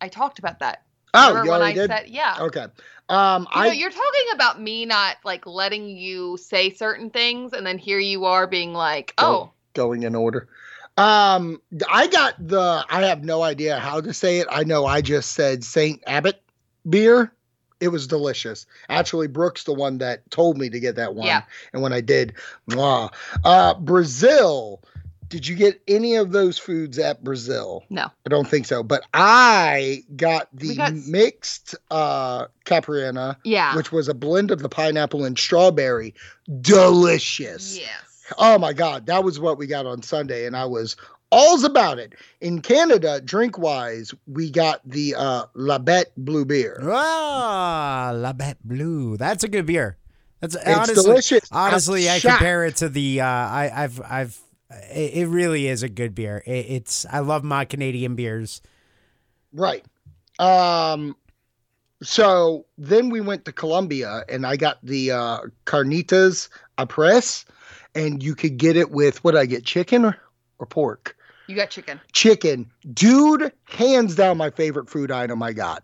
[0.00, 0.82] I talked about that.
[1.14, 1.90] Oh, you already I did.
[1.90, 2.66] said, "Yeah." Okay.
[3.08, 7.52] Um, You I know, you're talking about me not like letting you say certain things,
[7.52, 10.48] and then here you are being like, "Oh, going in order.
[10.96, 12.84] Um, I got the.
[12.88, 14.48] I have no idea how to say it.
[14.50, 16.42] I know I just said Saint Abbott
[16.88, 17.32] beer.
[17.80, 18.66] It was delicious.
[18.90, 21.26] Actually, Brooks the one that told me to get that one.
[21.26, 21.42] Yeah.
[21.72, 22.34] And when I did,
[22.68, 23.10] mwah.
[23.42, 24.82] Uh, Brazil.
[25.30, 27.84] Did you get any of those foods at Brazil?
[27.88, 28.82] no, I don't think so.
[28.82, 34.68] But I got the got- mixed uh caipirinha, yeah, which was a blend of the
[34.68, 36.14] pineapple and strawberry.
[36.60, 37.78] Delicious.
[37.78, 37.88] yes,
[38.38, 40.96] Oh my God, that was what we got on Sunday, and I was
[41.32, 42.14] all's about it.
[42.40, 46.80] In Canada, drink wise, we got the uh, Labatt Blue Beer.
[46.82, 49.16] Ah, Labatt Blue.
[49.16, 49.96] That's a good beer.
[50.40, 51.48] That's It's honestly, delicious.
[51.52, 52.36] honestly, I'm I shocked.
[52.38, 53.20] compare it to the.
[53.20, 54.40] Uh, I, I've, I've.
[54.70, 56.42] It, it really is a good beer.
[56.46, 57.06] It, it's.
[57.10, 58.62] I love my Canadian beers.
[59.52, 59.84] Right.
[60.38, 61.16] Um.
[62.02, 67.44] So then we went to Colombia, and I got the uh, carnitas arepa,
[67.94, 70.16] and you could get it with what did I get chicken or,
[70.58, 71.16] or pork.
[71.46, 72.00] you got chicken.
[72.12, 72.70] chicken.
[72.94, 75.82] Dude, hands down my favorite food item I got.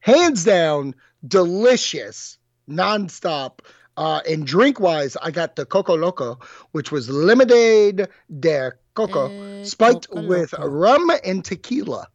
[0.00, 0.96] Hands down,
[1.28, 3.60] delicious, nonstop.
[3.96, 6.38] Uh, and drink wise, I got the Coco Loco,
[6.72, 8.08] which was lemonade
[8.40, 10.66] de coco, Eh, spiked Coco with Loco.
[10.66, 12.08] rum and tequila.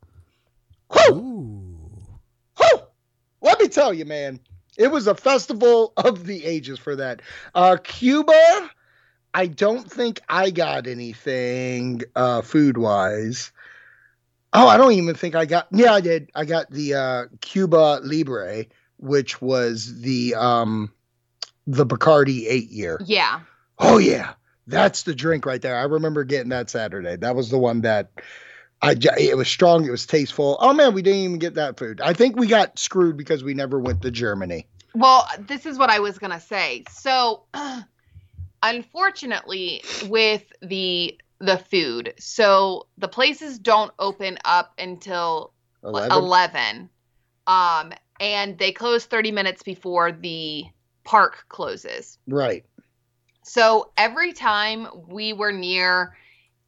[0.92, 1.16] Whew!
[1.16, 1.80] Ooh.
[2.58, 2.80] Whew!
[3.42, 4.40] Let me tell you, man,
[4.78, 7.22] it was a festival of the ages for that.
[7.54, 8.72] Uh, Cuba,
[9.34, 13.52] I don't think I got anything uh, food wise.
[14.54, 15.68] Oh, I don't even think I got.
[15.72, 16.32] Yeah, I did.
[16.34, 18.66] I got the uh, Cuba Libre,
[18.98, 20.92] which was the um,
[21.68, 23.00] the Bacardi eight year.
[23.06, 23.42] Yeah,
[23.80, 24.34] Oh yeah,
[24.66, 25.78] That's the drink right there.
[25.78, 27.16] I remember getting that Saturday.
[27.16, 28.12] That was the one that
[28.82, 30.58] I it was strong, it was tasteful.
[30.60, 32.02] Oh man, we didn't even get that food.
[32.02, 34.68] I think we got screwed because we never went to Germany.
[34.96, 36.84] Well, this is what I was going to say.
[36.90, 37.44] So,
[38.64, 45.54] unfortunately, with the the food, so the places don't open up until
[45.84, 46.12] 11?
[46.12, 46.90] 11.
[47.46, 50.66] Um and they close 30 minutes before the
[51.08, 52.18] park closes.
[52.28, 52.66] Right.
[53.44, 56.16] So every time we were near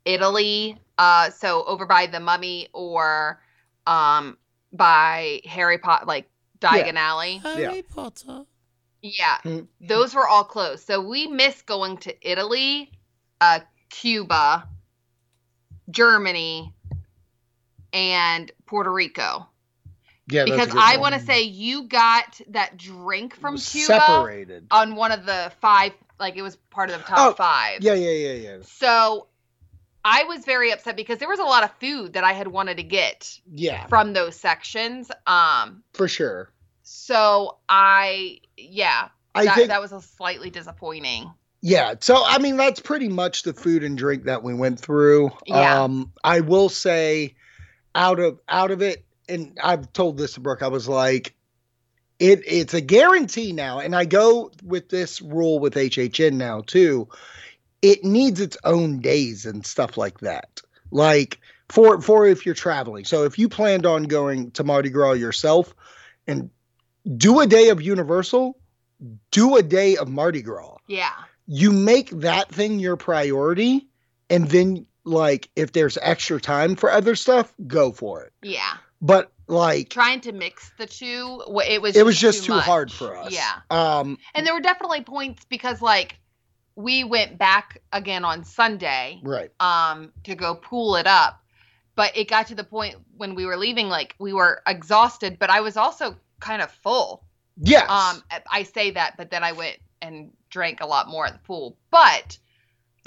[0.05, 3.41] Italy, uh, so over by the Mummy or
[3.85, 4.37] um,
[4.71, 8.45] by Harry Potter, like Diagon Alley, Harry Potter.
[9.01, 9.59] yeah, Hmm.
[9.81, 10.87] those were all closed.
[10.87, 12.91] So we missed going to Italy,
[13.41, 14.67] uh, Cuba,
[15.89, 16.73] Germany,
[17.91, 19.47] and Puerto Rico.
[20.29, 20.45] Yeah.
[20.45, 24.67] Because I want to say you got that drink from Cuba separated.
[24.71, 27.81] on one of the five, like it was part of the top Oh, five.
[27.81, 28.57] Yeah, yeah, yeah, yeah.
[28.63, 29.27] So
[30.05, 32.77] I was very upset because there was a lot of food that I had wanted
[32.77, 35.11] to get Yeah, from those sections.
[35.27, 36.51] Um, for sure.
[36.83, 41.31] so I, yeah, I that, think that was a slightly disappointing.
[41.61, 41.95] Yeah.
[41.99, 45.31] So I mean that's pretty much the food and drink that we went through.
[45.45, 45.83] Yeah.
[45.83, 47.35] Um I will say
[47.93, 51.35] out of out of it and I've told this to Brooke I was like
[52.19, 57.07] it it's a guarantee now and I go with this rule with HHN now too.
[57.81, 60.61] It needs its own days and stuff like that.
[60.91, 61.39] Like
[61.69, 63.05] for for if you're traveling.
[63.05, 65.73] So if you planned on going to Mardi Gras yourself
[66.27, 66.49] and
[67.15, 68.57] do a day of Universal,
[69.31, 71.11] do a day of Mardi Gras Yeah.
[71.47, 73.87] you make that thing your priority
[74.29, 78.73] and then like if there's extra time for other stuff go for it Yeah.
[79.01, 82.65] But like Trying to mix the two, it was it was just too much.
[82.65, 83.31] hard for us.
[83.31, 83.59] Yeah.
[83.71, 86.19] um And there were definitely points because, like,
[86.75, 89.51] we went back again on Sunday right.
[89.59, 91.43] um to go pool it up
[91.95, 95.49] but it got to the point when we were leaving like we were exhausted but
[95.49, 97.25] i was also kind of full.
[97.57, 97.89] Yes.
[97.89, 101.39] Um i say that but then i went and drank a lot more at the
[101.39, 102.37] pool but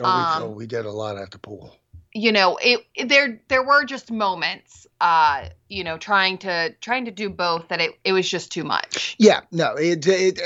[0.03, 1.75] oh, we, um, oh, we did a lot at the pool
[2.15, 7.07] you know it, it- there there were just moments uh you know trying to trying
[7.07, 10.41] to do both that it, it was just too much yeah no it, it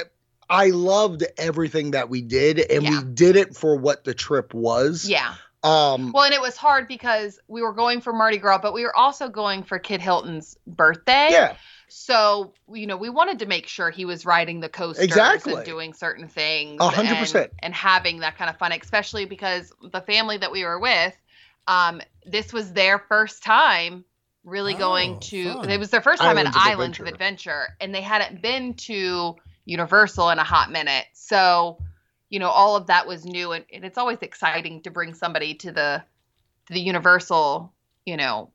[0.48, 2.90] i loved everything that we did and Yeah.
[3.02, 6.86] we did it for what the trip was yeah um well and it was hard
[6.86, 10.56] because we were going for mardi gras but we were also going for kid hilton's
[10.66, 11.56] birthday yeah
[11.88, 15.54] So, you know, we wanted to make sure he was riding the coasters Exactly.
[15.54, 16.78] and doing certain things.
[16.80, 17.52] A hundred and- percent.
[17.60, 21.14] And having that kind of fun, especially because the family that we were with,
[21.68, 24.04] um, this was their first time
[24.44, 25.70] really Oh, going to fun.
[25.70, 27.50] it was their first time Islands at of Islands of Adventure.
[27.50, 27.76] Adventure.
[27.80, 31.06] And they hadn't been to Universal in a hot minute.
[31.14, 31.78] So,
[32.28, 35.54] you know, all of that was new and, and it's always exciting to bring somebody
[35.54, 36.04] to the
[36.66, 37.72] to the Universal,
[38.04, 38.50] you know,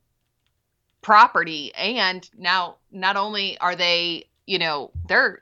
[1.01, 5.41] property and now not only are they you know they're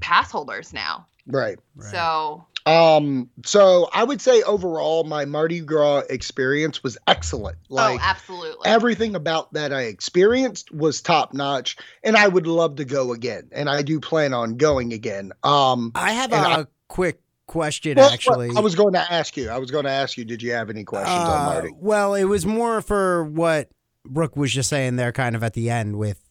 [0.00, 1.90] pass holders now right Right.
[1.90, 8.02] so um so i would say overall my mardi gras experience was excellent like oh
[8.04, 13.12] absolutely everything about that I experienced was top notch, and I would love to go
[13.12, 15.32] again, and I do plan on going again.
[15.42, 18.50] Um, I have And a I- quick question well, actually.
[18.56, 19.48] I was going to ask you.
[19.48, 20.24] I was going to ask you.
[20.24, 21.70] Did you have any questions on Uh, Marty?
[21.74, 23.70] Well, it was more for what
[24.04, 26.27] Brooke was just saying there, kind of at the end with.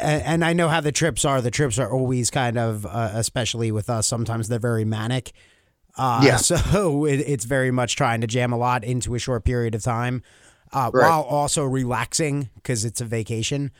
[0.00, 1.40] And, I know how the trips are.
[1.40, 5.32] The trips are always kind of, uh, especially with us, sometimes they're very manic.
[5.96, 6.36] Uh, Yeah.
[6.38, 9.82] So it, it's very much trying to jam a lot into a short period of
[9.82, 10.22] time
[10.72, 11.08] uh, Right.
[11.08, 13.72] while also relaxing because it's a vacation.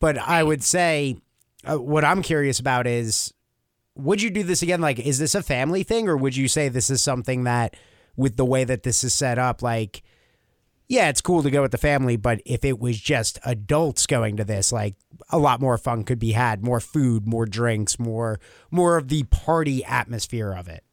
[0.00, 1.16] But I would say
[1.64, 3.32] uh, what I'm curious about is
[3.94, 4.80] would you do this again?
[4.80, 7.74] Like, is this a family thing or would you say this is something that,
[8.16, 10.02] with the way that this is set up, like,
[10.88, 14.36] yeah, it's cool to go with the family, but if it was just adults going
[14.36, 14.94] to this, like
[15.30, 18.38] a lot more fun could be had, more food, more drinks, more
[18.70, 20.84] more of the party atmosphere of it.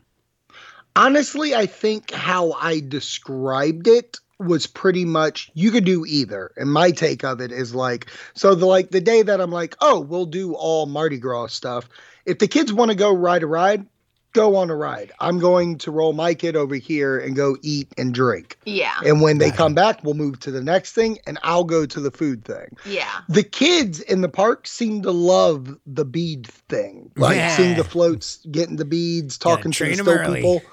[0.96, 6.52] Honestly, I think how I described it was pretty much you could do either.
[6.58, 9.76] And my take of it is like so the like the day that I'm like,
[9.80, 11.88] "Oh, we'll do all Mardi Gras stuff."
[12.26, 13.86] If the kids want to go ride a ride,
[14.34, 15.12] go on a ride.
[15.20, 18.58] I'm going to roll my kid over here and go eat and drink.
[18.66, 19.58] yeah And when they Gotcha.
[19.58, 22.76] come back, we'll move to the next thing and I'll go to the food thing.
[22.86, 27.12] yeah The kids in the park seem to love the bead thing.
[27.16, 27.56] Like Yeah.
[27.56, 30.36] seeing the floats, getting the beads, talking to train the 'em still early.
[30.36, 30.66] people.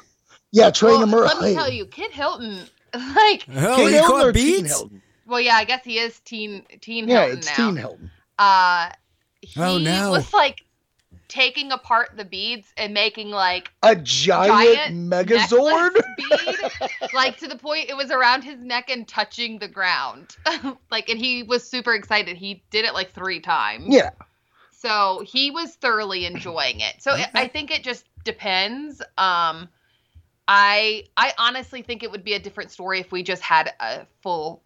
[0.52, 1.26] Yeah, train well, them early.
[1.34, 4.64] let me tell you kid hilton like Oh, Kid he Hilton caught or Teen?
[4.64, 5.02] Hilton?
[5.26, 8.10] well yeah i guess he is teen teen Yeah, hilton it's now Teen Hilton.
[8.38, 8.90] uh
[9.42, 10.10] he Oh, no.
[10.10, 10.64] was like
[11.30, 15.94] taking apart the beads and making like A giant, megazord.
[16.16, 16.56] bead,
[17.14, 20.36] like to the point it was around his neck and touching the ground.
[20.90, 22.36] like, and he was super excited.
[22.36, 23.86] He did it like three times.
[23.88, 24.10] Yeah.
[24.72, 26.96] So he was thoroughly enjoying it.
[27.00, 29.00] So I- I think it just depends.
[29.16, 29.68] Um,
[30.48, 34.06] I I honestly think it would be a different story if we just had a
[34.22, 34.62] full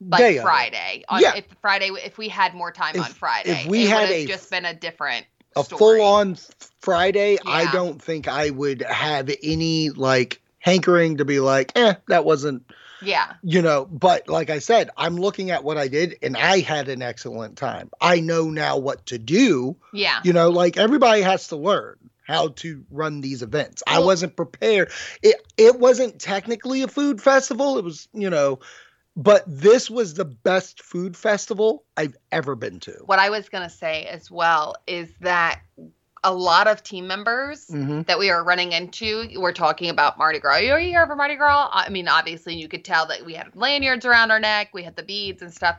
[0.00, 0.38] like Day.
[0.38, 1.04] Friday.
[1.08, 1.34] On, Yeah.
[1.36, 4.26] If Friday, if we had more time If- on Friday, if we it had a-
[4.26, 5.26] just been a different
[5.56, 6.36] a full on
[6.80, 12.24] Friday, I don't think I would have any like hankering to be like, eh, that
[12.24, 12.62] wasn't,
[13.02, 13.34] Yeah.
[13.42, 13.84] you know.
[13.84, 17.56] But like I said, I'm looking at what I did and I had an excellent
[17.56, 17.90] time.
[18.00, 19.76] I know now what to do.
[19.92, 20.20] Yeah.
[20.24, 23.82] You know, like everybody has to learn how to run these events.
[23.86, 24.90] I wasn't prepared.
[25.22, 27.76] It it wasn't technically a food festival.
[27.78, 28.58] It was, you know,
[29.16, 32.92] but this was the best food festival I've ever been to.
[33.06, 35.60] What I was gonna say as well is that
[36.26, 40.38] a lot of team members hmm that we are running into were talking about Mardi
[40.38, 40.54] Gras.
[40.70, 41.68] Are you here for Mardi Gras?
[41.72, 44.96] I mean, obviously, you could tell that we had lanyards around our neck, we had
[44.96, 45.78] the beads and stuff.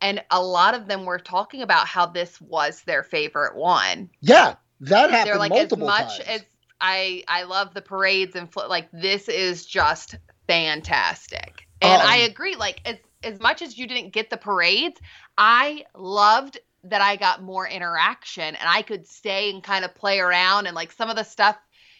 [0.00, 4.10] And a lot of them were talking about how this was their favorite one.
[4.20, 6.28] Yeah, that happened They're like, as much times.
[6.28, 6.44] as
[6.80, 10.16] I I love the parades and fl- like this is just
[10.48, 11.61] fantastic.
[11.82, 12.56] And Um, I agree.
[12.56, 15.00] Like as as much as you didn't get the parades,
[15.38, 20.18] I loved that I got more interaction and I could stay and kind of play
[20.18, 21.56] around and like some of the stuff,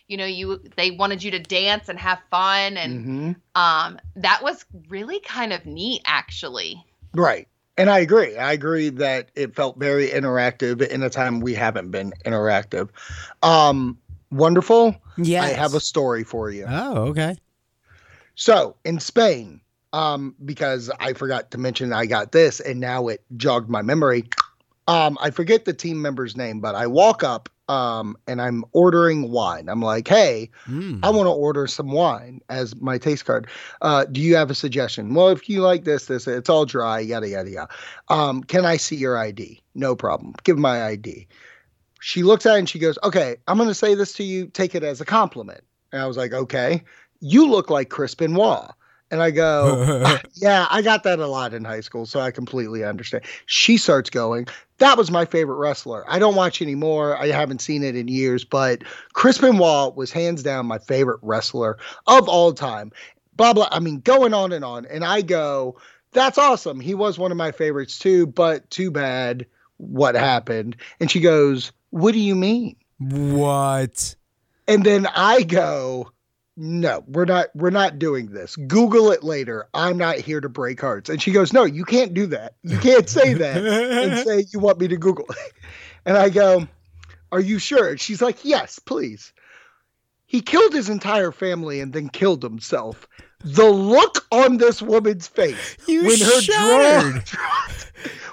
[0.08, 3.36] you know, you they wanted you to dance and have fun and Mhm.
[3.54, 6.84] um that was really kind of neat actually.
[7.14, 7.48] Right.
[7.78, 8.36] And I agree.
[8.36, 12.90] I agree that it felt very interactive in a time we haven't been interactive.
[13.42, 13.98] Um,
[14.30, 14.94] wonderful.
[15.16, 15.42] Yeah.
[15.42, 16.66] I have a story for you.
[16.68, 17.36] Oh, okay.
[18.34, 19.61] So in Spain,
[19.92, 24.28] um, because I forgot to mention I got this and now it jogged my memory.
[24.88, 29.30] Um, I forget the team member's name, but I walk up um and I'm ordering
[29.30, 29.68] wine.
[29.68, 30.98] I'm like, hey, Mm.
[31.04, 33.46] I want to order some wine as my taste card.
[33.80, 35.14] Uh, do you have a suggestion?
[35.14, 37.72] Well, if you like this, this, it's all dry, yada, yada, yada.
[38.08, 39.62] Um, can I see your ID?
[39.76, 40.34] No problem.
[40.42, 41.28] Give my ID.
[42.00, 44.46] She looks at it and she goes, okay, I'm going to say this to you.
[44.48, 45.62] Take it as a compliment.
[45.92, 46.82] And I was like, okay,
[47.20, 48.72] you look like Crispin Benoit.
[49.12, 52.30] And I go, ah, yeah, I got that a lot in high school, so I
[52.30, 53.24] completely understand.
[53.46, 54.48] She starts going,
[54.78, 56.04] that was my favorite wrestler.
[56.08, 57.16] I don't watch anymore.
[57.16, 58.82] I haven't seen it in years, but
[59.12, 62.90] Chris Benoit was hands down my favorite wrestler of all time.
[63.36, 63.68] Blah blah.
[63.70, 64.86] I mean, going on and on.
[64.86, 65.76] And I go,
[66.12, 66.80] that's awesome.
[66.80, 69.46] He was one of my favorites too, but too bad
[69.76, 70.76] what happened.
[71.00, 72.76] And she goes, What do you mean?
[72.98, 74.14] what?
[74.68, 76.12] And then I go,
[76.56, 78.56] no, we're not we're not doing this.
[78.56, 79.68] Google it later.
[79.72, 81.08] I'm not here to break hearts.
[81.08, 82.54] And she goes, "No, you can't do that.
[82.62, 85.26] You can't say that and say you want me to Google."
[86.04, 86.66] And I go,
[87.30, 89.32] "Are you sure?" And she's like, "Yes, please."
[90.26, 93.06] He killed his entire family and then killed himself.
[93.44, 97.24] The look on this woman's face You when her shuddered.
[97.24, 97.51] draw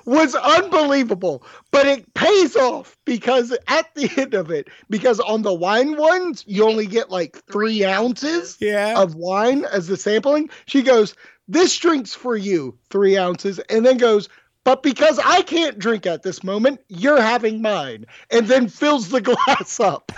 [0.09, 1.43] was unbelievable.
[1.71, 6.43] But it pays off because at the end of it, because on the wine ones,
[6.47, 8.99] you only get like three ounces Yeah.
[9.01, 10.49] of wine as the sampling.
[10.65, 11.15] She goes,
[11.47, 14.29] This drink's for you, three ounces, and then goes,
[14.69, 19.19] But because I can't drink at this moment, you're having mine, and then fills the
[19.47, 20.11] glass up.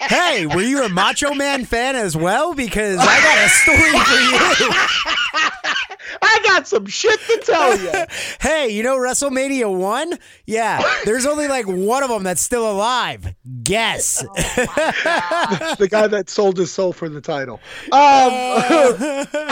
[0.00, 2.54] hey, were you a Macho Man fan as well?
[2.54, 4.18] Because I got a story for
[4.64, 4.72] you.
[6.22, 7.92] I got some shit to tell you.
[8.40, 10.18] hey, you know WrestleMania 1?
[10.46, 13.34] Yeah, there's only like one of them that's still alive.
[13.62, 14.22] Guess.
[14.22, 17.60] the guy that sold his soul for the title.
[17.92, 18.32] Um,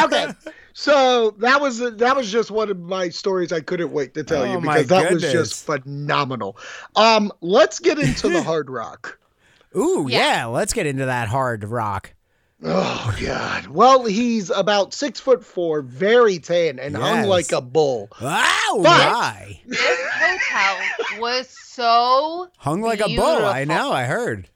[0.06, 0.32] okay.
[0.72, 4.42] So that was that was just one of my stories I couldn't wait to tell
[4.42, 6.56] Oh, you because that was just phenomenal.
[6.96, 9.18] Um, let's get into the hard rock.
[9.76, 10.18] Ooh, Yeah.
[10.18, 12.12] yeah, let's get into that hard rock.
[12.62, 13.68] Oh God!
[13.68, 18.08] Well, he's about six foot four, very tan, and hung like a bull.
[18.20, 19.60] Wow, But- my.
[19.66, 23.46] This hotel was so Hung like a bull.
[23.46, 24.48] I know, I heard.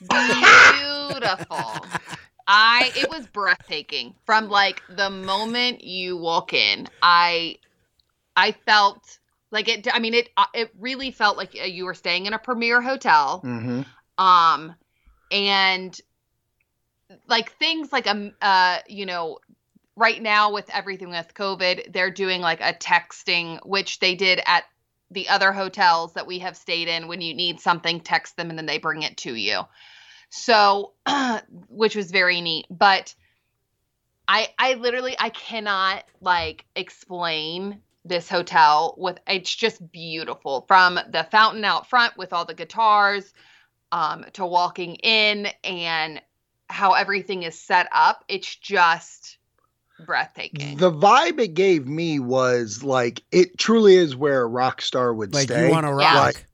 [0.00, 1.86] beautiful.
[2.52, 6.88] I it was breathtaking from like the moment you walk in.
[7.00, 7.58] I
[8.34, 9.18] I felt
[9.52, 9.86] like it.
[9.94, 12.80] I mean, it uh, it really felt like uh, you were staying in a premier
[12.80, 13.40] hotel.
[13.44, 13.82] Mm-hmm.
[14.18, 14.74] Um,
[15.30, 15.98] and
[17.28, 19.38] like things like um uh you know
[19.94, 24.64] right now with everything with COVID, they're doing like a texting, which they did at
[25.12, 27.06] the other hotels that we have stayed in.
[27.06, 29.62] When you need something, text them and then they bring it to you.
[30.30, 30.92] So,
[31.68, 32.66] which was very neat.
[32.70, 33.14] But
[34.26, 41.26] I, I literally, I cannot like explain this hotel with it's just beautiful from the
[41.30, 43.32] fountain out front with all the guitars
[43.92, 46.22] um, to walking in and
[46.68, 48.24] how everything is set up.
[48.28, 49.38] It's just
[50.06, 50.76] breathtaking.
[50.78, 55.34] The vibe it gave me was like it truly is where a rock star would
[55.34, 55.66] Like stay.
[55.66, 56.14] you want to rock.
[56.36, 56.46] Like-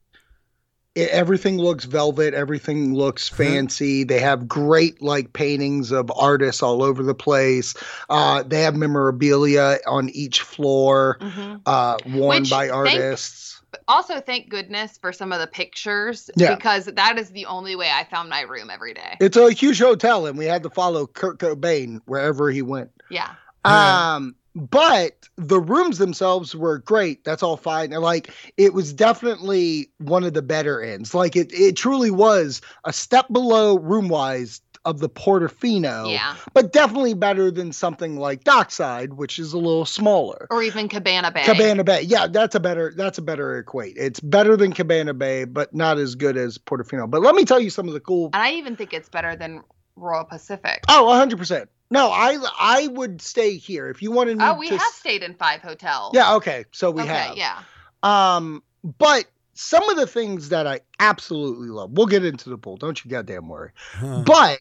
[0.97, 3.43] it, everything looks velvet everything looks Uh-huh.
[3.43, 7.73] fancy they have great like paintings of artists all over the place
[8.09, 11.61] uh they have memorabilia on each floor Mhm.
[11.65, 16.55] uh worn Which, by artists But also, thank goodness for some of the pictures Yeah.
[16.55, 19.17] because that is the only way I found my room every day.
[19.19, 23.29] it's a huge hotel and we had to follow kurt cobain wherever he went Yeah.
[23.65, 24.19] Yeah.
[24.57, 27.23] But the rooms themselves were great.
[27.23, 27.93] That's all fine.
[27.93, 31.13] And like it was definitely one of the better ends.
[31.13, 36.11] Like it it truly was a step below room wise of the Portofino.
[36.11, 36.35] Yeah.
[36.53, 40.47] But definitely better than something like Dockside, which is a little smaller.
[40.49, 41.43] Or even Cabana Bay.
[41.43, 42.01] Cabana Bay.
[42.01, 43.95] Yeah, that's a better that's a better equate.
[43.95, 47.07] It's better than Cabana Bay, but not as good as Portofino.
[47.07, 49.35] But let me tell you some of the cool And I even think it's better
[49.35, 49.61] than
[49.95, 50.83] Royal Pacific.
[50.87, 51.67] Oh, 100%.
[51.89, 55.23] No, I I would stay here if you wanted me Oh, we to have stayed
[55.23, 56.11] in five hotels.
[56.13, 56.65] Yeah, okay.
[56.71, 57.37] So we okay, have.
[57.37, 57.63] yeah.
[58.03, 58.61] Um,
[58.97, 62.77] but some of the things that I absolutely love, we'll get into the pool.
[62.77, 63.71] Don't you goddamn worry.
[63.93, 64.23] Huh.
[64.25, 64.59] But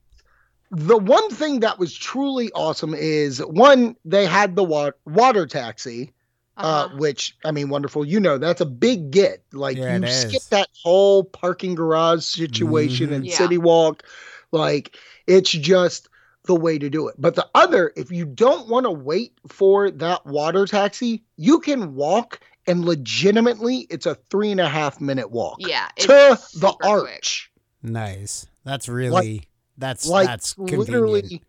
[0.70, 6.12] the one thing that was truly awesome is one, they had the wa- water taxi,
[6.56, 6.96] uh, Uh-huh.
[6.96, 8.04] which I mean, wonderful.
[8.04, 9.42] You know, that's a big get.
[9.52, 10.48] Like Yeah, you skip is.
[10.50, 13.14] that whole parking garage situation Mhm.
[13.16, 13.36] and Yeah.
[13.36, 14.04] City Walk.
[14.52, 14.96] Like
[15.26, 16.08] it's just
[16.46, 17.16] the way to do it.
[17.18, 21.94] But the other, if you don't want to wait for that water taxi, you can
[21.94, 25.88] walk and legitimately it's a three and a half minute walk yeah.
[25.98, 26.90] To the super quick.
[26.90, 27.50] arch.
[27.82, 28.46] Nice.
[28.64, 31.42] That's really that's Like that's literally,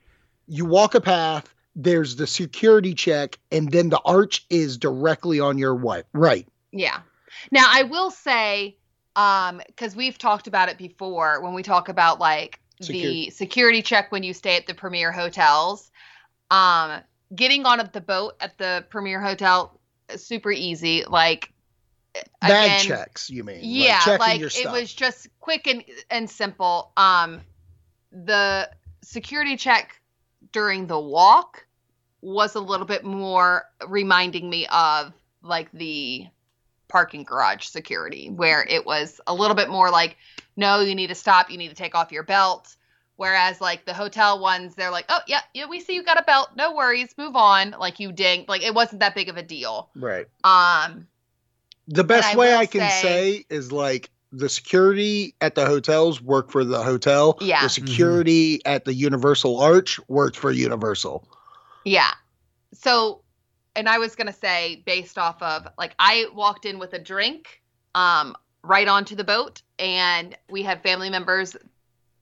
[0.47, 1.53] you walk a path.
[1.75, 6.03] There's the security check, and then the arch is directly on your right.
[6.13, 6.47] Right.
[6.71, 7.01] Yeah.
[7.51, 8.77] Now I will say,
[9.15, 13.25] um, because we've talked about it before when we talk about like Security.
[13.25, 15.91] the security check when you stay at the premier hotels.
[16.51, 17.01] Um,
[17.35, 19.79] getting on the boat at the premier hotel
[20.15, 21.03] super easy.
[21.05, 21.51] Like
[22.41, 23.59] Bag again, checks, you mean?
[23.61, 26.91] Yeah, like your it was just quick and and simple.
[26.97, 27.41] Um,
[28.11, 28.69] the
[29.01, 30.01] security check
[30.51, 31.65] during the walk
[32.21, 36.27] was a little bit more reminding me of like the
[36.87, 40.17] parking garage security, where it was a little bit more like,
[40.57, 42.75] no, you need to stop, you need to take off your belt.
[43.15, 46.23] Whereas like the hotel ones, they're like, oh yeah, yeah, we see you got a
[46.23, 47.75] belt, no worries, move on.
[47.79, 49.89] Like you dinged, like it wasn't that big of a deal.
[49.95, 50.27] right.
[50.43, 51.07] Um,
[51.87, 56.21] The best I way I can say- say is like the security at the hotels
[56.21, 57.37] work for the hotel.
[57.41, 57.63] Yeah.
[57.63, 61.25] The security at the Universal Arch worked for Universal.
[61.85, 62.11] Yeah.
[62.73, 63.21] So,
[63.75, 66.99] and I was going to say, based off of like, I walked in with a
[66.99, 67.61] drink
[67.95, 71.55] um, right onto the boat, and we had family members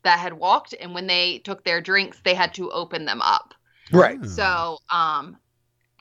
[0.04, 3.54] that had walked, and when they took their drinks, they had to open them up.
[3.92, 4.20] Right.
[4.22, 4.28] Oh.
[4.28, 5.38] So, um,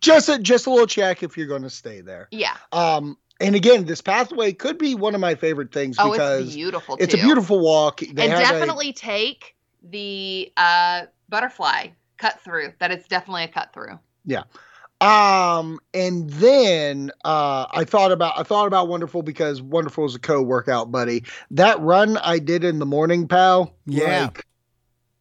[0.00, 2.28] Just a just a little check if you're going to stay there.
[2.30, 2.56] yeah.
[2.72, 6.54] Um, and again, this pathway could be one of my favorite things Oh, because it's
[6.54, 6.96] beautiful.
[7.00, 8.00] it's a beautiful walk.
[8.00, 12.72] They and have a- definitely take the uh, butterfly cut through.
[12.78, 13.98] That is definitely a cut through.
[15.04, 20.18] Um, and then uh, I thought about I thought about Wonderful because Wonderful is a
[20.18, 21.24] co-workout buddy.
[21.50, 23.74] That run I did in the morning, pal.
[23.84, 24.22] Yeah.
[24.22, 24.46] like,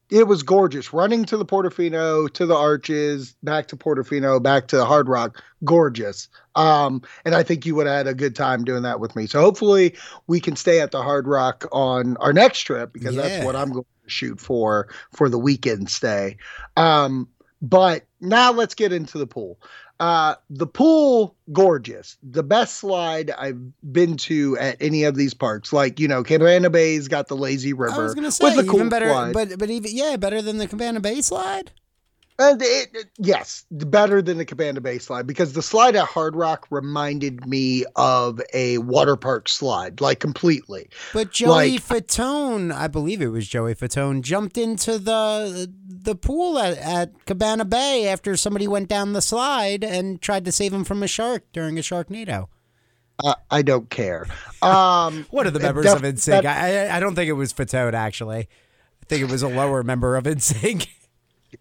[0.09, 0.93] it was gorgeous.
[0.93, 5.43] Running to the Portofino, to the Arches, back to Portofino, back to the Hard Rock,
[5.65, 6.29] gorgeous.
[6.55, 9.25] Um, and I think you would have had a good time doing that with me.
[9.27, 9.95] So hopefully
[10.27, 13.71] we can stay at the Hard Rock on our next trip because that's what I'm
[13.71, 16.38] going to shoot for for the weekend stay.
[16.77, 17.27] Um,
[17.64, 19.57] but now let's get into the pool.
[19.99, 22.18] Uh, the pool, gorgeous.
[22.22, 23.59] The best slide I've
[23.89, 25.72] been to at any of these parks.
[25.72, 27.93] Like, you know, Cabana Bay's got the lazy river.
[27.93, 29.34] I was gonna say a even better, slide.
[29.34, 31.72] but but even yeah, better than the Cabana Bay slide.
[32.39, 36.36] And it, it- yes, better than the Cabana Bay slide because the slide at Hard
[36.36, 40.89] Rock reminded me of a water park slide, like completely.
[41.13, 46.59] But Joey Like- Fatone, I believe it was Joey Fatone, jumped into the the pool
[46.59, 50.84] at, at Cabana Bay after somebody went down the slide and tried to save him
[50.84, 52.47] from a shark during a sharknado.
[53.23, 54.25] Uh, I don't care.
[54.61, 56.25] Um, One of the members def- of NSYNC.
[56.41, 58.39] that- I, I I don't think it was Fatone actually.
[59.01, 60.88] I think it was a lower member of NSYNC.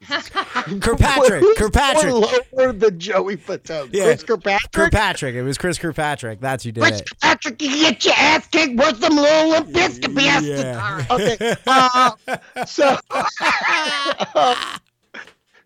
[0.80, 1.40] Kirkpatrick.
[1.42, 2.12] Who's Kirkpatrick.
[2.12, 3.90] more lower than Joey Fatone.
[3.92, 4.04] Yeah.
[4.04, 4.72] Chris Kirkpatrick.
[4.72, 5.34] Kirkpatrick.
[5.34, 6.40] It was Chris Kirkpatrick.
[6.40, 7.08] That's who did Chris it.
[7.10, 8.76] Kirkpatrick, you get your ass kicked.
[8.76, 10.62] Where's them little Limp Bizkit bastards?
[10.62, 11.06] Yeah.
[11.12, 11.56] Okay.
[11.66, 12.96] Uh, so,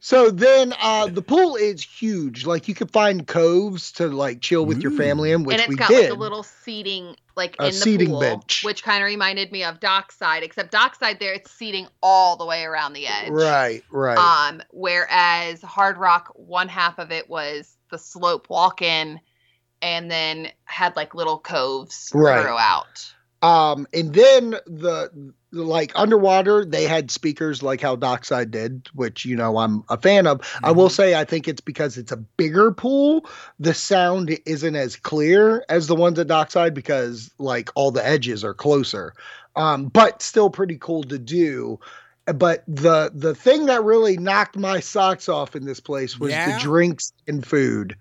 [0.06, 2.46] So then uh the pool is huge.
[2.46, 5.68] Like you could find coves to like chill with your family in, which and it's
[5.68, 6.10] we got did.
[6.10, 8.62] like a little seating like A in the seating pool, bench.
[8.64, 12.64] which kind of reminded me of dockside, except dockside there it's seating all the way
[12.64, 13.28] around the edge.
[13.30, 14.18] right, right.
[14.18, 19.20] Um, whereas Hard Rock, one half of it was the slope walk in,
[19.82, 22.42] and then had like little coves Right.
[22.42, 23.12] throughout.
[23.42, 29.36] Um, and then the like underwater, they had speakers like how Dockside did, which you
[29.36, 30.40] know I'm a fan of.
[30.62, 33.26] I will say I think it's because it's a bigger pool.
[33.58, 38.44] The sound isn't as clear as the ones at Dockside because like all the edges
[38.44, 39.12] are closer.
[39.54, 41.78] Um, but still pretty cool to do.
[42.26, 46.56] But the the thing that really knocked my socks off in this place was Yeah?
[46.56, 47.96] the drinks and food.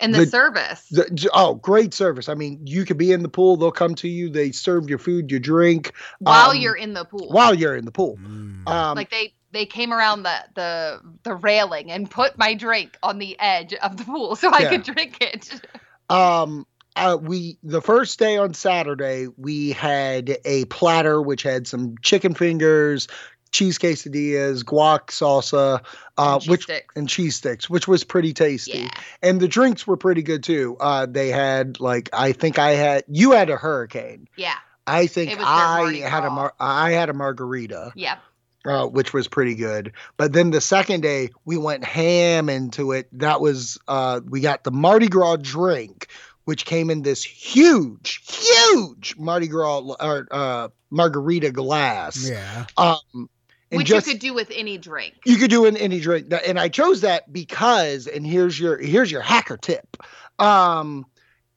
[0.00, 0.86] And the, The- service.
[0.90, 2.28] The, oh, great service.
[2.28, 4.98] I mean, you could be in the pool, they'll come to you, they serve your
[4.98, 7.28] food, your drink while um, you're in the pool.
[7.30, 8.18] while you're in the pool.
[8.22, 8.68] Mm.
[8.68, 13.18] Um, like they they came around the the the railing and put my drink on
[13.18, 14.70] the edge of the pool so I Yeah.
[14.70, 15.60] could drink it.
[16.10, 16.66] um,
[16.96, 22.34] uh, we the first day on Saturday we had a platter which had some chicken
[22.34, 23.06] fingers,
[23.52, 25.82] cheese quesadillas, guac salsa,
[26.18, 26.94] uh, cheese which sticks.
[26.96, 28.78] and cheese sticks, which was pretty tasty.
[28.80, 28.88] yeah.
[29.22, 30.76] And the drinks were pretty good too.
[30.80, 34.28] Uh, they had like I think I had you had a hurricane.
[34.36, 34.54] Yeah.
[34.86, 37.92] I think It was their I Mardi had a mar- I had a margarita.
[37.96, 38.16] Yeah.
[38.64, 39.92] uh, which was pretty good.
[40.16, 43.08] But then the second day we went ham into it.
[43.18, 46.08] That was uh, we got the Mardi Gras drink,
[46.44, 52.28] which came in this huge, huge Mardi Gras or uh, margarita glass.
[52.28, 52.66] Yeah.
[52.76, 53.28] Um,
[53.70, 55.14] and Which just you could do with any drink.
[55.24, 59.10] you could do in any drink, and I chose that because, and here's your here's
[59.10, 59.96] your hacker tip.
[60.38, 61.04] Um,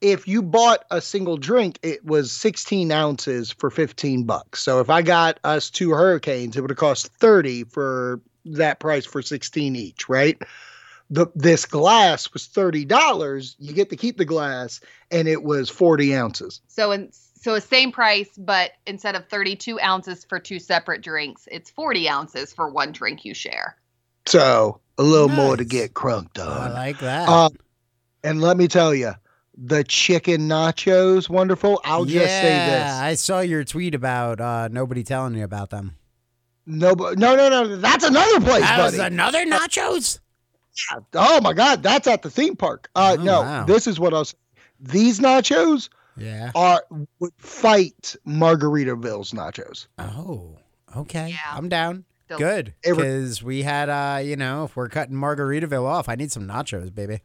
[0.02, 4.62] if you bought a single drink, it was 16 ounces for 15 bucks.
[4.62, 9.06] So if I got us two hurricanes, it would have cost 30 for that price
[9.06, 10.42] for 16 each, right?
[11.12, 13.56] The this glass was $30.
[13.58, 14.80] You get to keep the glass,
[15.12, 16.62] and it was 40 ounces.
[16.68, 21.48] So in so a same price, but instead of 32 ounces for two separate drinks,
[21.52, 23.78] it's 40 ounces for one drink you share.
[24.26, 26.72] So a little more to get crunked on.
[26.72, 27.30] I like that.
[27.30, 27.56] Um,
[28.24, 29.14] and let me tell you,
[29.58, 31.82] the chicken nachos, wonderful.
[31.84, 35.96] I'll just say this: I saw your tweet about uh, nobody telling you about them.
[36.66, 37.78] no, no, no, no.
[37.78, 40.20] That's another place, That was another nachos.
[41.14, 42.90] oh my God, that's at the theme park.
[42.96, 43.66] Uh, Oh, no, wow.
[43.66, 44.36] this is what I was.
[44.80, 45.90] These nachos
[46.22, 46.52] Yeah.
[46.56, 46.84] are
[47.20, 49.88] would fight Margaritaville's nachos.
[49.98, 50.58] Oh,
[50.96, 51.30] okay.
[51.30, 51.38] Yeah.
[51.58, 52.06] I'm down.
[52.28, 52.74] Del- Good.
[52.84, 56.94] Because we had, uh, you know, if we're cutting Margaritaville off, I need some nachos,
[56.94, 57.22] baby.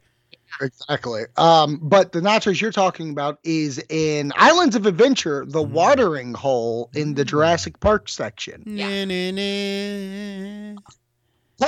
[0.61, 1.25] Exactly.
[1.37, 5.71] Um, but the nachos you're talking about is in Islands of Adventure, the Mm.
[5.71, 7.29] watering hole in the Mm.
[7.29, 8.63] Jurassic Park section.
[8.67, 9.05] Yeah.
[9.05, 10.81] Na, na, na.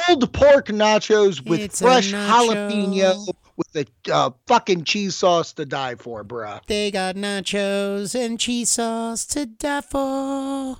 [0.07, 2.29] pulled pork nachos with It's fresh nacho.
[2.29, 6.61] jalapeno with a uh, fucking cheese sauce to die for, bruh.
[6.67, 10.77] They got nachos and cheese sauce to die for.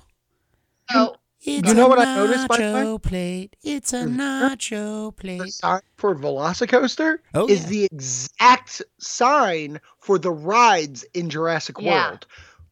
[0.91, 2.97] So It's You know what I noticed, by the way?
[3.09, 3.55] plate.
[3.63, 5.53] It's a nacho The plate.
[5.53, 7.69] sign for Velocicoaster Oh, is yeah.
[7.69, 12.09] the exact sign for the rides in Jurassic Yeah.
[12.09, 12.25] World.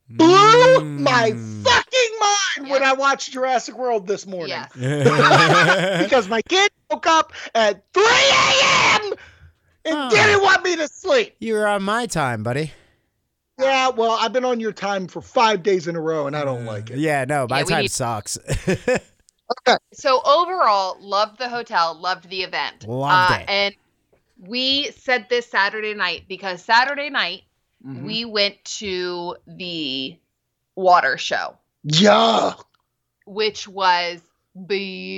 [0.07, 1.63] Blew my Mm.
[1.63, 4.49] fucking mind when I watched Jurassic World this morning.
[4.49, 4.71] yes.
[6.03, 9.13] because my kid woke up at 3 a.m.
[9.85, 10.09] and Oh.
[10.09, 11.35] didn't want me to sleep.
[11.39, 12.71] You're on my time, buddy.
[13.59, 16.43] Yeah, well, I've been on your time for five days in a row and I
[16.43, 16.97] don't like it.
[16.97, 18.37] Yeah, no, my Yeah, time need- sucks.
[19.67, 19.77] Okay.
[19.93, 22.87] So overall, loved the hotel, loved the event.
[22.87, 23.45] Loved Uh, it.
[23.47, 23.75] And
[24.39, 27.43] we said this Saturday night because Saturday night
[27.85, 28.05] Mhm.
[28.05, 30.17] we went to the
[30.75, 32.53] water show, Yeah.
[33.27, 34.19] which was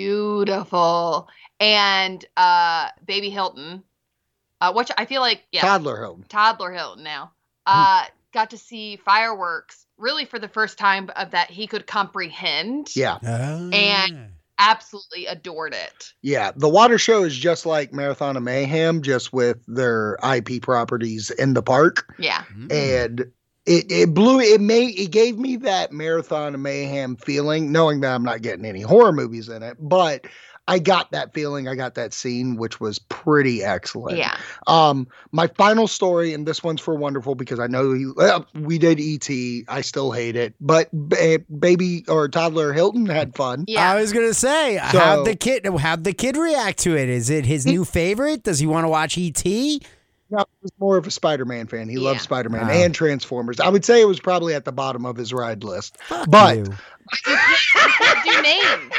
[0.07, 1.29] beautiful.
[1.61, 3.81] And uh Baby Hilton,
[4.61, 6.25] uh which I feel like yeah, Toddler home.
[6.29, 7.31] toddler Hilton now.
[7.65, 12.95] Uh got to see fireworks really for the first time of that he could comprehend.
[12.95, 13.17] Yeah.
[13.23, 16.13] Oh, And- Absolutely adored it.
[16.23, 16.51] Yeah.
[16.55, 21.53] The water show is just like Marathon of Mayhem, just with their IP properties in
[21.53, 22.11] the park.
[22.17, 22.43] Yeah.
[22.57, 22.71] Mm.
[22.73, 23.19] And
[23.67, 28.15] it, it blew it made it gave me that Marathon of Mayhem feeling, knowing that
[28.15, 30.25] I'm not getting any horror movies in it, but
[30.69, 34.17] I got that feeling, I got that scene, which was pretty excellent.
[34.17, 34.35] Yeah.
[34.67, 38.77] Um, my final story, and this one's for Wonderful because I know he, well, we
[38.77, 39.29] did ET.
[39.69, 43.65] I still hate it, but ba- baby or toddler Hilton had fun.
[43.67, 43.89] Yeah.
[43.91, 47.07] I was gonna say, So- how'd the kid how'd the kid react to it?
[47.09, 48.43] Is it his new favorite?
[48.43, 49.43] Does he want to watch ET?
[50.29, 51.87] No, he's more of a Spider-Man fan.
[51.87, 52.01] He Yeah.
[52.01, 52.73] loves Spider-Man Wow.
[52.73, 53.61] and Transformers.
[53.61, 55.97] I would say it was probably at the bottom of his ride list.
[56.09, 56.65] Fuck But- you.
[57.25, 58.93] You can't, you can't do names.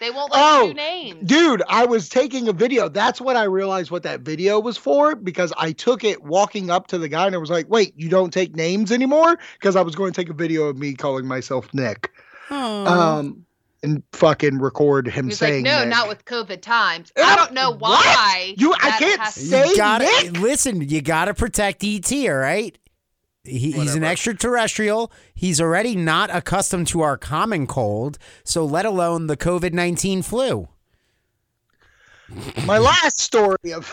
[0.00, 1.28] They won't let Oh, you do names.
[1.28, 2.88] Dude, I was taking a video.
[2.88, 6.86] That's when I realized what that video was for because I took it walking up
[6.88, 9.38] to the guy and I was like, wait, you don't take names anymore?
[9.54, 12.10] Because I was going to take a video of me calling myself Nick.
[12.50, 13.44] Um,
[13.82, 15.88] and fucking record him He's saying like, no, Nick.
[15.88, 17.12] not with COVID times.
[17.16, 17.80] Uh, I don't know what?
[18.04, 18.54] why.
[18.58, 20.38] You- I can't say- you gotta Nick?
[20.38, 20.80] listen.
[20.88, 22.10] You gotta protect ET.
[22.28, 22.76] All right.
[23.50, 25.12] He, he's an extraterrestrial.
[25.34, 30.68] He's already not accustomed to our common cold, so let alone the COVID nineteen flu.
[32.64, 33.92] My last story of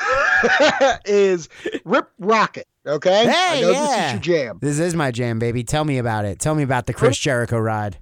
[1.06, 1.50] is
[1.86, 2.68] Rip Rocket.
[2.86, 3.82] Okay, I know yeah.
[3.82, 4.60] this is your jam.
[4.62, 5.64] This is my jam, baby.
[5.64, 6.40] Tell me about it.
[6.40, 7.98] Tell me about the Chris Jericho ride.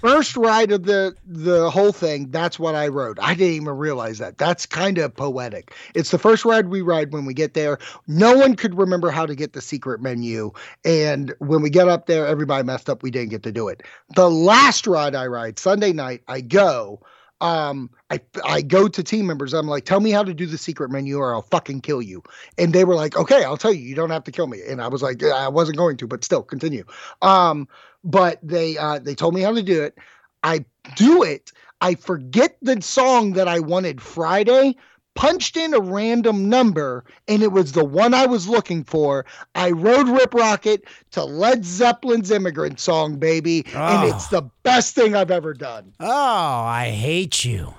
[0.00, 2.30] First ride of the the whole thing.
[2.30, 3.18] That's what I wrote.
[3.20, 4.38] I didn't even realize that.
[4.38, 5.74] That's kind of poetic.
[5.94, 7.78] It's the first ride we ride when we get there.
[8.06, 10.52] No one could remember how to get the secret menu,
[10.86, 13.02] and when we get up there, everybody messed up.
[13.02, 13.82] We didn't get to do it.
[14.14, 17.00] The last ride I ride Sunday night, I go.
[17.42, 19.52] Um, I I go to team members.
[19.54, 22.22] I'm like, tell me how to do the secret menu, or I'll fucking kill you.
[22.58, 23.82] And they were like, okay, I'll tell you.
[23.82, 24.60] You don't have to kill me.
[24.66, 26.84] And I was like, "Yeah, I wasn't going to, but still, continue.
[27.22, 27.66] Um,
[28.04, 29.96] but they uh, they told me how to do it.
[30.42, 30.64] I
[30.96, 31.52] do it.
[31.80, 34.76] I forget the song that I wanted Friday.
[35.16, 39.26] Punched in a random number, and it was the one I was looking for.
[39.56, 44.06] I rode Rip Rocket to Led Zeppelin's "Immigrant Song," baby, and Oh.
[44.06, 45.92] it's the best thing I've ever done.
[45.98, 47.74] Oh, I hate you.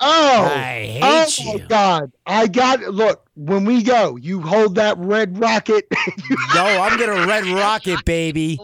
[0.00, 1.66] Oh, I oh hate my you.
[1.68, 2.12] God!
[2.26, 4.16] I got look when we go.
[4.16, 5.86] You hold that red rocket.
[6.54, 8.60] No, I'm gonna red rocket, baby.